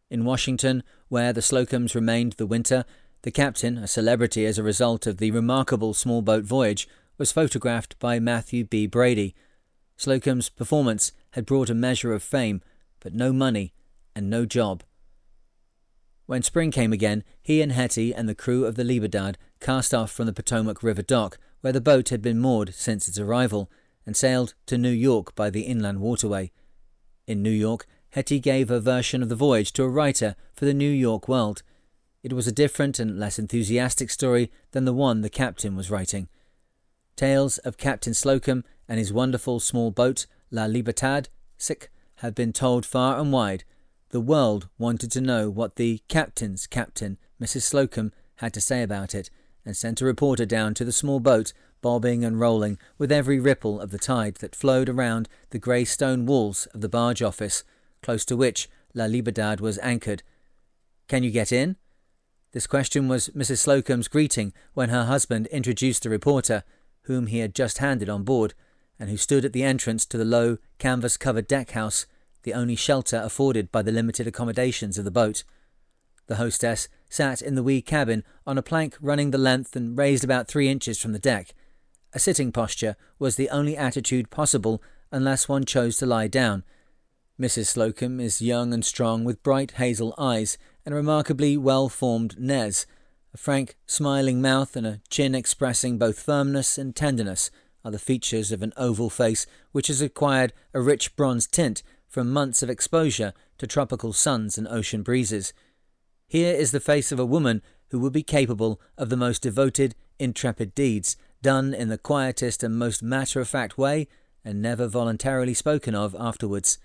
In 0.10 0.26
Washington, 0.26 0.84
where 1.10 1.32
the 1.32 1.42
Slocums 1.42 1.94
remained 1.94 2.34
the 2.34 2.48
winter, 2.48 2.86
the 3.22 3.32
captain, 3.32 3.78
a 3.78 3.88
celebrity 3.88 4.48
as 4.48 4.58
a 4.58 4.64
result 4.64 5.06
of 5.06 5.18
the 5.18 5.30
remarkable 5.30 5.94
small 5.94 6.24
boat 6.24 6.44
voyage, 6.44 6.88
was 7.20 7.32
photographed 7.32 7.98
by 8.00 8.20
Mathew 8.20 8.64
B. 8.64 8.88
Brady. 8.88 9.36
Slocum's 9.98 10.50
performance 10.50 11.12
had 11.32 11.46
brought 11.46 11.70
a 11.70 11.76
measure 11.76 12.14
of 12.14 12.24
fame, 12.24 12.62
but 13.00 13.14
no 13.14 13.32
money 13.32 13.74
and 14.16 14.30
no 14.30 14.46
job. 14.46 14.84
When 16.26 16.42
spring 16.42 16.72
came 16.72 16.92
again, 16.92 17.24
he 17.42 17.62
and 17.62 17.72
Hettie 17.72 18.14
and 18.14 18.28
the 18.28 18.36
crew 18.36 18.66
of 18.66 18.76
the 18.76 18.84
Libertad 18.84 19.38
cast 19.60 19.94
off 19.94 20.12
from 20.12 20.26
the 20.26 20.34
Potomac 20.34 20.82
River 20.82 21.04
dock, 21.04 21.38
where 21.62 21.74
the 21.74 21.82
boat 21.82 22.10
had 22.10 22.22
been 22.22 22.40
moored 22.40 22.74
since 22.74 23.08
its 23.08 23.20
arrival, 23.20 23.70
and 24.06 24.18
sailed 24.18 24.54
to 24.68 24.78
New 24.78 24.90
York 24.90 25.36
by 25.36 25.50
the 25.50 25.62
inland 25.62 26.00
waterway. 26.00 26.52
In 27.28 27.42
New 27.42 27.52
York, 27.52 27.88
Hettie 28.12 28.40
gave 28.40 28.70
her 28.70 28.80
version 28.80 29.22
of 29.22 29.30
the 29.30 29.36
voyage 29.36 29.74
to 29.74 29.84
a 29.84 29.90
writer 29.90 30.36
for 30.54 30.66
the 30.66 30.74
New 30.74 30.90
York 30.90 31.28
World. 31.28 31.64
It 32.24 32.34
was 32.34 32.48
a 32.48 32.52
different 32.52 33.00
and 33.00 33.20
less 33.20 33.38
enthusiastic 33.38 34.10
story 34.10 34.52
than 34.72 34.86
the 34.86 34.94
one 34.94 35.22
the 35.22 35.30
captain 35.30 35.76
was 35.76 35.92
writing. 35.92 36.28
Tales 37.16 37.58
of 37.60 37.78
Captain 37.78 38.14
Slocum 38.14 38.64
and 38.88 39.00
his 39.00 39.14
wonderful 39.14 39.60
small 39.60 39.92
boat, 39.92 40.26
La 40.52 40.66
Libertad, 40.66 41.30
sick, 41.58 41.90
had 42.16 42.36
been 42.36 42.54
told 42.54 42.86
far 42.86 43.20
and 43.20 43.32
wide, 43.32 43.64
the 44.10 44.22
world 44.22 44.70
wanted 44.78 45.12
to 45.12 45.22
know 45.22 45.50
what 45.50 45.76
the 45.76 46.02
captain's 46.08 46.68
captain, 46.68 47.18
Mrs. 47.42 47.64
Slocum, 47.64 48.14
had 48.38 48.54
to 48.54 48.62
say 48.62 48.84
about 48.84 49.16
it, 49.16 49.30
and 49.66 49.76
sent 49.76 50.02
a 50.02 50.06
reporter 50.06 50.46
down 50.46 50.74
to 50.76 50.86
the 50.86 50.92
small 50.92 51.20
boat, 51.20 51.52
bobbing 51.82 52.24
and 52.24 52.40
rolling 52.40 52.78
with 52.98 53.12
every 53.12 53.40
ripple 53.40 53.80
of 53.80 53.92
the 53.92 53.98
tide 53.98 54.36
that 54.36 54.56
flowed 54.56 54.90
around 54.90 55.28
the 55.50 55.60
grey 55.60 55.84
stone 55.84 56.26
walls 56.26 56.68
of 56.68 56.82
the 56.82 56.90
barge 56.90 57.22
office, 57.22 57.64
close 58.02 58.24
to 58.26 58.38
which 58.38 58.70
La 58.94 59.06
Libertad 59.06 59.60
was 59.60 59.78
anchored. 59.80 60.24
Can 61.08 61.24
you 61.24 61.32
get 61.32 61.52
in? 61.52 61.76
This 62.54 62.68
question 62.68 63.08
was 63.08 63.30
Mrs. 63.30 63.58
Slocum's 63.58 64.08
greeting 64.08 64.54
when 64.74 64.90
her 64.90 65.06
husband 65.06 65.48
introduced 65.48 66.04
the 66.04 66.10
reporter, 66.10 66.64
whom 67.04 67.28
he 67.28 67.40
had 67.40 67.54
just 67.54 67.80
handed 67.80 68.08
on 68.10 68.24
board, 68.24 68.54
and 69.00 69.10
who 69.10 69.18
stood 69.18 69.46
at 69.46 69.54
the 69.54 69.64
entrance 69.64 70.06
to 70.06 70.18
the 70.18 70.26
low, 70.26 70.58
canvas 70.80 71.18
covered 71.18 71.48
deck 71.48 71.72
house 71.72 72.06
the 72.46 72.54
only 72.54 72.76
shelter 72.76 73.18
afforded 73.18 73.72
by 73.72 73.82
the 73.82 73.92
limited 73.92 74.28
accommodations 74.28 74.98
of 74.98 75.04
the 75.04 75.12
boat. 75.12 75.44
The 76.28 76.36
hostess 76.36 76.88
sat 77.10 77.42
in 77.42 77.56
the 77.56 77.64
wee 77.64 77.82
cabin 77.82 78.24
on 78.48 78.58
a 78.58 78.62
plank 78.62 78.96
running 79.02 79.32
the 79.32 79.38
length 79.38 79.76
and 79.76 79.98
raised 79.98 80.24
about 80.24 80.48
three 80.48 80.70
inches 80.70 81.00
from 81.00 81.12
the 81.12 81.20
deck. 81.20 81.54
A 82.14 82.20
sitting 82.20 82.52
posture 82.52 82.96
was 83.20 83.36
the 83.36 83.50
only 83.50 83.76
attitude 83.76 84.30
possible 84.30 84.82
unless 85.12 85.50
one 85.50 85.66
chose 85.66 85.98
to 85.98 86.06
lie 86.06 86.28
down. 86.28 86.64
Mrs. 87.40 87.66
Slocum 87.66 88.20
is 88.20 88.42
young 88.42 88.74
and 88.74 88.86
strong, 88.86 89.26
with 89.26 89.44
bright 89.44 89.72
hazel 89.72 90.14
eyes 90.18 90.58
and 90.86 90.94
a 90.94 90.96
remarkably 90.96 91.58
well 91.58 91.90
formed 91.90 92.40
nez. 92.40 92.86
A 93.34 93.38
frank, 93.38 93.76
smiling 93.86 94.42
mouth 94.42 94.76
and 94.76 94.88
a 94.88 95.02
chin 95.10 95.36
expressing 95.36 95.98
both 95.98 96.20
firmness 96.20 96.78
and 96.78 96.96
tenderness 96.96 97.52
are 97.86 97.92
the 97.92 98.00
features 98.00 98.52
of 98.52 98.64
an 98.64 98.74
oval 98.76 99.10
face 99.10 99.46
which 99.72 99.88
has 99.88 100.02
acquired 100.02 100.52
a 100.74 100.82
rich 100.82 101.16
bronze 101.16 101.46
tint 101.46 101.84
from 102.10 102.34
months 102.34 102.64
of 102.64 102.70
exposure 102.70 103.32
to 103.60 103.68
tropical 103.68 104.12
suns 104.12 104.58
and 104.58 104.68
ocean 104.68 105.04
breezes. 105.04 105.54
Here 106.28 106.54
is 106.54 106.72
the 106.72 106.80
face 106.80 107.12
of 107.12 107.20
a 107.20 107.26
woman 107.26 107.62
who 107.92 108.00
would 108.00 108.14
be 108.14 108.24
capable 108.24 108.82
of 108.98 109.10
the 109.10 109.18
most 109.18 109.44
devoted, 109.44 109.94
intrepid 110.18 110.74
deeds, 110.74 111.16
done 111.44 111.74
in 111.74 111.90
the 111.90 111.98
quietest 112.00 112.64
and 112.64 112.78
most 112.78 113.04
matter 113.04 113.40
of 113.40 113.48
fact 113.48 113.78
way, 113.78 114.08
and 114.44 114.62
never 114.62 114.88
voluntarily 114.88 115.54
spoken 115.54 115.94
of 115.94 116.16
afterwards. 116.20 116.80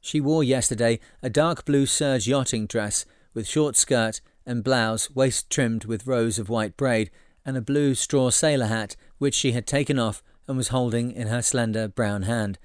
She 0.00 0.20
wore 0.20 0.44
yesterday 0.44 1.00
a 1.22 1.30
dark 1.30 1.64
blue 1.64 1.86
serge 1.86 2.28
yachting 2.28 2.66
dress 2.66 3.04
with 3.32 3.48
short 3.48 3.74
skirt 3.76 4.20
and 4.46 4.62
blouse 4.62 5.10
waist 5.10 5.50
trimmed 5.50 5.86
with 5.86 6.06
rows 6.06 6.38
of 6.38 6.48
white 6.48 6.76
braid, 6.76 7.10
and 7.44 7.56
a 7.56 7.62
blue 7.62 7.94
straw 7.94 8.30
sailor 8.30 8.66
hat 8.66 8.96
which 9.18 9.34
she 9.34 9.52
had 9.52 9.66
taken 9.66 9.98
off 9.98 10.22
and 10.46 10.56
was 10.56 10.68
holding 10.68 11.12
in 11.12 11.28
her 11.28 11.42
slender 11.42 11.88
brown 11.88 12.22
hand. 12.22 12.58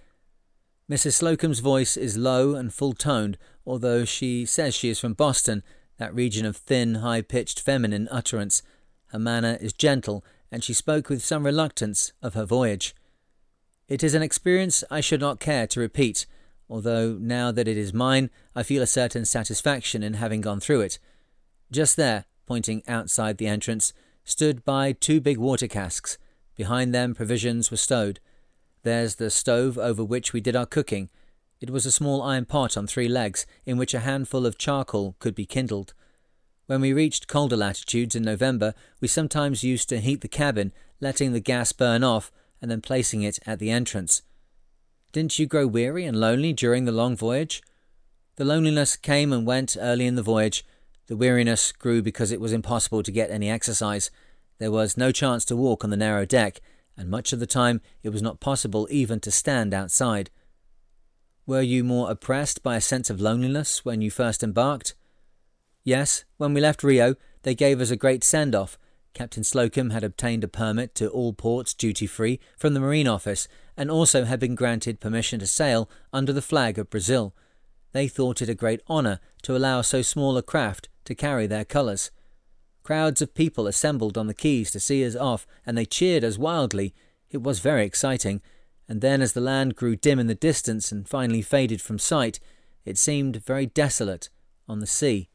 Mrs. 0.90 1.14
Slocum's 1.14 1.60
voice 1.60 1.96
is 1.96 2.18
low 2.18 2.56
and 2.56 2.74
full 2.74 2.94
toned, 2.94 3.38
although 3.66 4.06
she 4.06 4.46
says 4.46 4.74
she 4.74 4.90
is 4.90 5.00
from 5.00 5.14
Boston, 5.14 5.64
that 5.98 6.16
region 6.16 6.46
of 6.46 6.58
thin, 6.58 6.96
high 6.96 7.22
pitched 7.22 7.62
feminine 7.62 8.08
utterance. 8.10 8.64
Her 9.08 9.20
manner 9.20 9.58
is 9.62 9.74
gentle, 9.74 10.26
and 10.52 10.64
she 10.64 10.74
spoke 10.74 11.10
with 11.10 11.24
some 11.24 11.46
reluctance 11.46 12.12
of 12.22 12.34
her 12.34 12.46
voyage. 12.46 12.96
It 13.88 14.04
is 14.04 14.16
an 14.16 14.24
experience 14.24 14.84
I 14.90 15.02
should 15.02 15.20
not 15.20 15.40
care 15.40 15.68
to 15.68 15.80
repeat, 15.80 16.26
although 16.70 17.18
now 17.20 17.52
that 17.52 17.68
it 17.68 17.78
is 17.78 17.94
mine, 17.94 18.30
I 18.56 18.64
feel 18.64 18.82
a 18.82 18.88
certain 18.88 19.26
satisfaction 19.26 20.04
in 20.04 20.16
having 20.16 20.42
gone 20.42 20.60
through 20.60 20.82
it. 20.82 21.00
Just 21.72 21.98
there, 21.98 22.26
pointing 22.46 22.82
outside 22.88 23.38
the 23.38 23.48
entrance, 23.48 23.94
stood 24.24 24.64
by 24.66 24.92
two 24.92 25.22
big 25.22 25.38
water 25.38 25.68
casks. 25.68 26.18
Behind 26.60 26.94
them, 26.94 27.16
provisions 27.16 27.72
were 27.72 27.78
stowed. 27.78 28.20
There's 28.84 29.16
the 29.16 29.30
stove 29.30 29.78
over 29.78 30.04
which 30.04 30.34
we 30.34 30.42
did 30.42 30.58
our 30.58 30.66
cooking. 30.66 31.08
It 31.62 31.70
was 31.70 31.86
a 31.86 31.92
small 31.92 32.22
iron 32.22 32.44
pot 32.44 32.76
on 32.76 32.86
three 32.86 33.08
legs, 33.08 33.46
in 33.66 33.78
which 33.78 33.94
a 33.94 34.02
handful 34.02 34.46
of 34.46 34.58
charcoal 34.58 35.16
could 35.20 35.36
be 35.36 35.46
kindled. 35.46 35.94
When 36.66 36.82
we 36.82 36.92
reached 36.92 37.30
colder 37.30 37.56
latitudes 37.56 38.14
in 38.14 38.24
November, 38.24 38.74
we 39.00 39.08
sometimes 39.08 39.64
used 39.64 39.88
to 39.88 40.02
heat 40.02 40.20
the 40.20 40.28
cabin, 40.28 40.74
letting 41.00 41.32
the 41.32 41.40
gas 41.40 41.72
burn 41.72 42.04
off, 42.04 42.30
and 42.62 42.70
then 42.70 42.82
placing 42.82 43.22
it 43.22 43.40
at 43.46 43.60
the 43.60 43.72
entrance. 43.72 44.22
Didn't 45.14 45.40
you 45.40 45.46
grow 45.46 45.66
weary 45.66 46.04
and 46.04 46.20
lonely 46.20 46.52
during 46.52 46.84
the 46.84 46.92
long 46.92 47.16
voyage? 47.16 47.64
The 48.36 48.44
loneliness 48.44 48.98
came 48.98 49.32
and 49.32 49.48
went 49.48 49.78
early 49.80 50.06
in 50.06 50.16
the 50.16 50.22
voyage. 50.22 50.66
The 51.08 51.16
weariness 51.16 51.72
grew 51.72 52.02
because 52.02 52.34
it 52.34 52.42
was 52.42 52.52
impossible 52.52 53.02
to 53.04 53.14
get 53.14 53.32
any 53.32 53.50
exercise. 53.50 54.12
There 54.60 54.72
was 54.72 54.98
no 54.98 55.12
chance 55.12 55.46
to 55.46 55.56
walk 55.56 55.84
on 55.84 55.90
the 55.90 55.98
narrow 55.98 56.26
deck, 56.26 56.60
and 56.98 57.10
much 57.10 57.34
of 57.34 57.40
the 57.40 57.48
time 57.48 57.82
it 58.04 58.10
was 58.10 58.22
not 58.22 58.42
possible 58.42 58.88
even 58.92 59.20
to 59.22 59.32
stand 59.32 59.74
outside. 59.74 60.30
Were 61.46 61.62
you 61.62 61.84
more 61.84 62.12
oppressed 62.12 62.62
by 62.62 62.76
a 62.76 62.82
sense 62.82 63.10
of 63.10 63.22
loneliness 63.22 63.84
when 63.84 64.02
you 64.02 64.12
first 64.12 64.44
embarked? 64.44 64.94
Yes, 65.84 66.26
when 66.38 66.54
we 66.54 66.62
left 66.62 66.84
Rio, 66.84 67.16
they 67.44 67.56
gave 67.56 67.80
us 67.80 67.90
a 67.90 67.96
great 67.96 68.24
send 68.24 68.54
off. 68.54 68.78
Captain 69.14 69.44
Slocum 69.44 69.90
had 69.90 70.04
obtained 70.04 70.44
a 70.44 70.48
permit 70.48 70.94
to 70.96 71.10
all 71.10 71.34
ports 71.34 71.74
duty 71.74 72.06
free 72.06 72.40
from 72.58 72.74
the 72.74 72.80
Marine 72.80 73.08
Office 73.08 73.48
and 73.76 73.90
also 73.90 74.26
had 74.26 74.40
been 74.40 74.56
granted 74.56 75.00
permission 75.00 75.40
to 75.40 75.48
sail 75.48 75.90
under 76.14 76.32
the 76.34 76.42
flag 76.42 76.78
of 76.78 76.90
Brazil. 76.90 77.34
They 77.94 78.08
thought 78.08 78.42
it 78.42 78.50
a 78.50 78.54
great 78.54 78.82
honour 78.90 79.20
to 79.44 79.56
allow 79.56 79.82
so 79.82 80.02
small 80.02 80.38
a 80.38 80.44
craft 80.44 80.90
to 81.06 81.16
carry 81.16 81.48
their 81.48 81.66
colours. 81.66 82.12
Crowds 82.90 83.22
of 83.22 83.36
people 83.36 83.68
assembled 83.68 84.18
on 84.18 84.26
the 84.26 84.34
quays 84.34 84.72
to 84.72 84.80
see 84.80 85.06
us 85.06 85.16
off, 85.16 85.46
and 85.64 85.78
they 85.78 85.86
cheered 85.86 86.24
us 86.24 86.40
wildly. 86.40 86.96
It 87.30 87.44
was 87.44 87.60
very 87.60 87.86
exciting, 87.86 88.42
and 88.88 89.00
then 89.00 89.22
as 89.22 89.34
the 89.34 89.42
land 89.42 89.76
grew 89.76 89.96
dim 89.96 90.18
in 90.18 90.26
the 90.26 90.34
distance 90.34 90.92
and 90.92 91.08
finally 91.08 91.44
faded 91.44 91.84
from 91.84 92.00
sight, 92.00 92.40
it 92.86 92.98
seemed 92.98 93.46
very 93.46 93.68
desolate 93.68 94.30
on 94.68 94.80
the 94.80 94.88
sea. 94.88 95.30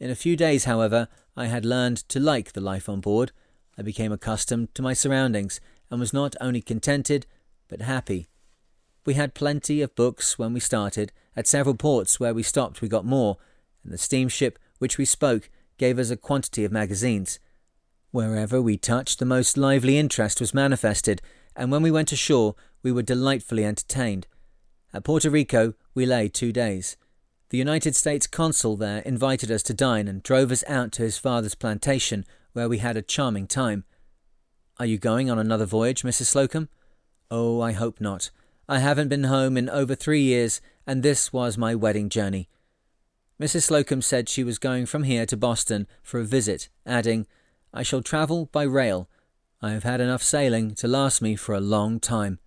In 0.00 0.08
a 0.08 0.14
few 0.14 0.34
days, 0.34 0.64
however, 0.64 1.08
I 1.36 1.48
had 1.48 1.66
learned 1.66 1.98
to 2.08 2.18
like 2.18 2.52
the 2.52 2.62
life 2.62 2.88
on 2.88 3.02
board. 3.02 3.32
I 3.76 3.82
became 3.82 4.10
accustomed 4.10 4.74
to 4.76 4.82
my 4.82 4.94
surroundings 4.94 5.60
and 5.90 6.00
was 6.00 6.14
not 6.14 6.36
only 6.40 6.62
contented, 6.62 7.26
but 7.68 7.82
happy. 7.82 8.28
We 9.04 9.12
had 9.12 9.34
plenty 9.34 9.82
of 9.82 9.94
books 9.94 10.38
when 10.38 10.54
we 10.54 10.60
started. 10.60 11.12
At 11.36 11.46
several 11.46 11.74
ports 11.74 12.18
where 12.18 12.32
we 12.32 12.42
stopped, 12.42 12.80
we 12.80 12.88
got 12.88 13.04
more, 13.04 13.36
and 13.84 13.92
the 13.92 13.98
steamship 13.98 14.58
which 14.78 14.96
we 14.96 15.04
spoke 15.04 15.50
gave 15.78 15.98
us 15.98 16.10
a 16.10 16.16
quantity 16.16 16.64
of 16.64 16.72
magazines. 16.72 17.38
Wherever 18.10 18.62
we 18.62 18.76
touched, 18.76 19.18
the 19.18 19.24
most 19.24 19.56
lively 19.56 19.98
interest 19.98 20.40
was 20.40 20.54
manifested, 20.54 21.20
and 21.54 21.70
when 21.70 21.82
we 21.82 21.90
went 21.90 22.12
ashore, 22.12 22.54
we 22.82 22.92
were 22.92 23.02
delightfully 23.02 23.64
entertained. 23.64 24.26
At 24.92 25.04
Puerto 25.04 25.28
Rico, 25.28 25.74
we 25.94 26.06
lay 26.06 26.28
two 26.28 26.52
days. 26.52 26.96
The 27.50 27.58
United 27.58 27.94
States 27.94 28.26
consul 28.26 28.76
there 28.76 29.00
invited 29.00 29.50
us 29.50 29.62
to 29.64 29.74
dine 29.74 30.08
and 30.08 30.22
drove 30.22 30.50
us 30.50 30.64
out 30.66 30.92
to 30.92 31.02
his 31.02 31.18
father's 31.18 31.54
plantation, 31.54 32.24
where 32.52 32.68
we 32.68 32.78
had 32.78 32.96
a 32.96 33.02
charming 33.02 33.46
time. 33.46 33.84
Are 34.78 34.86
you 34.86 34.98
going 34.98 35.30
on 35.30 35.38
another 35.38 35.66
voyage, 35.66 36.02
Mrs. 36.02 36.26
Slocum? 36.26 36.68
Oh, 37.30 37.60
I 37.60 37.72
hope 37.72 38.00
not. 38.00 38.30
I 38.68 38.78
haven't 38.80 39.08
been 39.08 39.24
home 39.24 39.56
in 39.56 39.70
over 39.70 39.94
three 39.94 40.22
years, 40.22 40.60
and 40.86 41.02
this 41.02 41.32
was 41.32 41.56
my 41.56 41.74
wedding 41.74 42.08
journey. 42.08 42.48
Mrs. 43.38 43.64
Slocum 43.64 44.00
said 44.00 44.28
she 44.28 44.42
was 44.42 44.58
going 44.58 44.86
from 44.86 45.02
here 45.02 45.26
to 45.26 45.36
Boston 45.36 45.86
for 46.02 46.20
a 46.20 46.24
visit, 46.24 46.70
adding, 46.86 47.26
I 47.72 47.82
shall 47.82 48.00
travel 48.00 48.46
by 48.46 48.62
rail. 48.62 49.10
I 49.60 49.72
have 49.72 49.82
had 49.82 50.00
enough 50.00 50.22
sailing 50.22 50.74
to 50.76 50.88
last 50.88 51.20
me 51.20 51.36
for 51.36 51.54
a 51.54 51.60
long 51.60 52.00
time. 52.00 52.38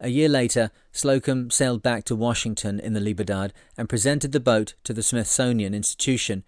A 0.00 0.08
year 0.08 0.30
later, 0.30 0.70
Slocum 0.92 1.50
sailed 1.50 1.82
back 1.82 2.04
to 2.04 2.16
Washington 2.16 2.80
in 2.80 2.94
the 2.94 3.00
Libertad 3.00 3.52
and 3.76 3.88
presented 3.88 4.32
the 4.32 4.40
boat 4.40 4.74
to 4.84 4.94
the 4.94 5.02
Smithsonian 5.02 5.74
Institution. 5.74 6.42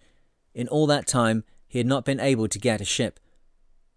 In 0.55 0.67
all 0.67 0.87
that 0.87 1.05
time, 1.05 1.43
he 1.67 1.77
had 1.77 1.87
not 1.87 2.03
been 2.03 2.19
able 2.19 2.47
to 2.47 2.59
get 2.59 2.81
a 2.81 2.85
ship. 2.85 3.19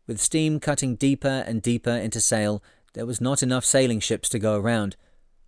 With 0.07 0.21
steam 0.21 0.61
cutting 0.61 0.95
deeper 0.95 1.43
and 1.47 1.63
deeper 1.63 1.91
into 1.91 2.21
sail, 2.21 2.63
there 2.93 3.07
was 3.07 3.21
not 3.21 3.43
enough 3.43 3.65
sailing 3.65 4.01
ships 4.01 4.29
to 4.29 4.39
go 4.39 4.57
around. 4.57 4.97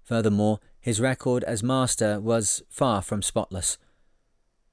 Furthermore, 0.04 0.58
his 0.80 1.00
record 1.00 1.44
as 1.44 1.62
master 1.62 2.18
was 2.18 2.62
far 2.70 3.02
from 3.02 3.20
spotless. 3.20 3.76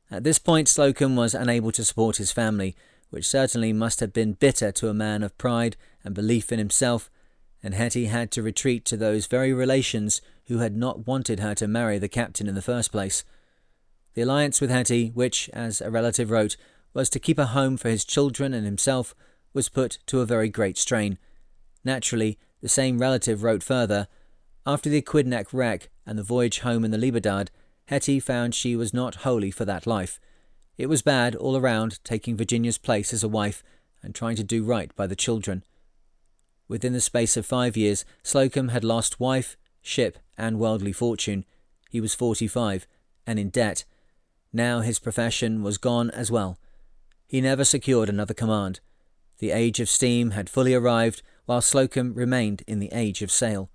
At 0.09 0.23
this 0.23 0.39
point, 0.39 0.69
Slocum 0.69 1.15
was 1.15 1.33
unable 1.33 1.71
to 1.73 1.83
support 1.83 2.17
his 2.17 2.31
family, 2.31 2.75
which 3.09 3.27
certainly 3.27 3.73
must 3.73 3.99
have 3.99 4.13
been 4.13 4.33
bitter 4.33 4.71
to 4.71 4.89
a 4.89 4.93
man 4.93 5.21
of 5.21 5.37
pride 5.37 5.75
and 6.03 6.15
belief 6.15 6.51
in 6.51 6.59
himself, 6.59 7.09
and 7.61 7.73
Hettie 7.73 8.05
had 8.05 8.31
to 8.31 8.43
retreat 8.43 8.85
to 8.85 8.97
those 8.97 9.27
very 9.27 9.51
relations 9.51 10.21
who 10.45 10.59
had 10.59 10.75
not 10.75 11.07
wanted 11.07 11.39
her 11.39 11.53
to 11.55 11.67
marry 11.67 11.99
the 11.99 12.07
captain 12.07 12.47
in 12.47 12.55
the 12.55 12.61
first 12.61 12.91
place. 12.91 13.25
The 14.13 14.21
alliance 14.21 14.61
with 14.61 14.69
Hettie, 14.69 15.09
which, 15.09 15.49
as 15.49 15.81
a 15.81 15.91
relative 15.91 16.31
wrote, 16.31 16.55
was 16.93 17.09
to 17.09 17.19
keep 17.19 17.37
a 17.37 17.47
home 17.47 17.77
for 17.77 17.89
his 17.89 18.05
children 18.05 18.53
and 18.53 18.65
himself, 18.65 19.13
was 19.53 19.69
put 19.69 19.99
to 20.07 20.21
a 20.21 20.25
very 20.25 20.49
great 20.49 20.77
strain. 20.77 21.17
Naturally, 21.83 22.39
the 22.61 22.69
same 22.69 22.99
relative 22.99 23.43
wrote 23.43 23.61
further, 23.61 24.07
After 24.65 24.89
the 24.89 25.01
Aquidneck 25.01 25.53
wreck 25.53 25.89
and 26.05 26.17
the 26.17 26.23
voyage 26.23 26.59
home 26.59 26.83
in 26.85 26.91
the 26.91 26.97
Libertad, 26.97 27.51
Hettie 27.87 28.19
found 28.19 28.53
she 28.53 28.75
was 28.75 28.93
not 28.93 29.15
wholly 29.15 29.51
for 29.51 29.65
that 29.65 29.87
life. 29.87 30.19
It 30.77 30.87
was 30.87 31.01
bad 31.01 31.35
all 31.35 31.57
around, 31.57 32.03
taking 32.03 32.37
Virginia's 32.37 32.77
place 32.77 33.13
as 33.13 33.23
a 33.23 33.29
wife 33.29 33.63
and 34.03 34.13
trying 34.13 34.35
to 34.35 34.43
do 34.43 34.63
right 34.63 34.95
by 34.95 35.07
the 35.07 35.15
children. 35.15 35.63
Within 36.67 36.93
the 36.93 37.01
space 37.01 37.37
of 37.37 37.45
five 37.45 37.77
years, 37.77 38.05
Slocum 38.23 38.69
had 38.69 38.83
lost 38.83 39.19
wife, 39.19 39.57
ship, 39.81 40.19
and 40.37 40.59
worldly 40.59 40.91
fortune. 40.91 41.45
He 41.89 42.01
was 42.01 42.13
forty 42.13 42.47
five, 42.47 42.85
and 43.25 43.39
in 43.39 43.49
debt. 43.49 43.85
Now 44.51 44.81
his 44.81 44.99
profession 44.99 45.63
was 45.63 45.77
gone 45.77 46.11
as 46.11 46.29
well. 46.29 46.59
He 47.25 47.41
never 47.41 47.63
secured 47.63 48.09
another 48.09 48.33
command. 48.33 48.81
The 49.39 49.51
age 49.51 49.79
of 49.79 49.89
steam 49.89 50.31
had 50.31 50.49
fully 50.49 50.73
arrived, 50.73 51.21
while 51.45 51.61
Slocum 51.61 52.13
remained 52.13 52.63
in 52.67 52.79
the 52.79 52.91
age 52.91 53.21
of 53.21 53.31
sail. 53.31 53.69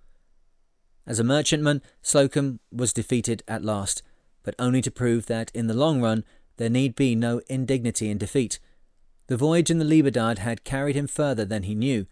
As 1.06 1.18
a 1.18 1.24
merchantman, 1.24 1.82
Slocum 2.00 2.60
was 2.70 2.92
defeated 2.92 3.42
at 3.48 3.64
last, 3.64 4.02
but 4.42 4.54
only 4.58 4.80
to 4.82 4.90
prove 4.90 5.26
that 5.26 5.50
in 5.54 5.66
the 5.66 5.74
long 5.74 6.00
run 6.00 6.24
there 6.56 6.70
need 6.70 6.94
be 6.94 7.14
no 7.14 7.40
indignity 7.48 8.10
in 8.10 8.18
defeat. 8.18 8.58
The 9.26 9.36
voyage 9.36 9.70
in 9.70 9.78
the 9.78 9.84
Libertad 9.84 10.38
had 10.38 10.64
carried 10.64 10.96
him 10.96 11.06
further 11.06 11.44
than 11.44 11.64
he 11.64 11.74
knew. 11.74 12.06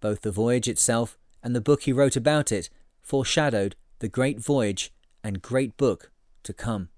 Both 0.00 0.22
the 0.22 0.32
voyage 0.32 0.68
itself 0.68 1.18
and 1.42 1.54
the 1.54 1.60
book 1.60 1.82
he 1.82 1.92
wrote 1.92 2.16
about 2.16 2.50
it 2.50 2.70
foreshadowed 3.02 3.76
the 3.98 4.08
great 4.08 4.40
voyage 4.40 4.92
and 5.22 5.42
great 5.42 5.76
book 5.76 6.10
to 6.44 6.52
come. 6.52 6.88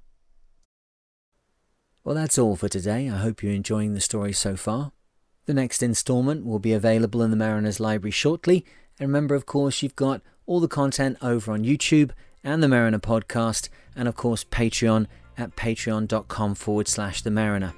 Well, 2.03 2.15
that's 2.15 2.39
all 2.39 2.57
for 2.57 2.69
today. 2.69 3.09
I 3.09 3.17
hope 3.17 3.43
you're 3.43 3.53
enjoying 3.53 3.95
the 3.95 4.01
story 4.01 4.33
so 4.33 4.57
far. 4.57 4.93
The 5.47 5.55
next 5.55 5.83
instalment 5.83 6.47
will 6.47 6.59
be 6.59 6.73
available 6.73 7.23
in 7.23 7.31
the 7.31 7.37
Mariner's 7.37 7.81
Library 7.81 8.11
shortly. 8.11 8.65
And 8.99 9.09
remember, 9.09 9.35
of 9.35 9.47
course, 9.47 9.83
you've 9.83 9.97
got 9.97 10.23
all 10.47 10.61
the 10.61 10.69
content 10.69 11.17
over 11.23 11.53
on 11.53 11.65
YouTube 11.65 12.11
and 12.43 12.63
the 12.63 12.69
Mariner 12.69 12.99
podcast, 12.99 13.69
and 13.97 14.09
of 14.09 14.15
course, 14.15 14.45
Patreon 14.45 15.07
at 15.37 15.57
patreon.com 15.57 16.55
forward 16.55 16.89
slash 16.89 17.23
the 17.23 17.31
Mariner. 17.31 17.75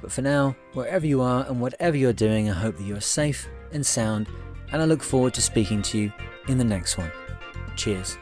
But 0.00 0.12
for 0.12 0.22
now, 0.22 0.56
wherever 0.74 1.06
you 1.06 1.20
are 1.20 1.46
and 1.46 1.60
whatever 1.60 1.96
you're 1.96 2.12
doing, 2.12 2.50
I 2.50 2.54
hope 2.54 2.76
that 2.76 2.84
you 2.84 2.96
are 2.96 3.00
safe 3.00 3.48
and 3.72 3.84
sound, 3.84 4.28
and 4.72 4.82
I 4.82 4.84
look 4.84 5.02
forward 5.02 5.34
to 5.34 5.42
speaking 5.42 5.82
to 5.82 5.98
you 5.98 6.12
in 6.48 6.58
the 6.58 6.64
next 6.64 6.98
one. 6.98 7.10
Cheers. 7.76 8.18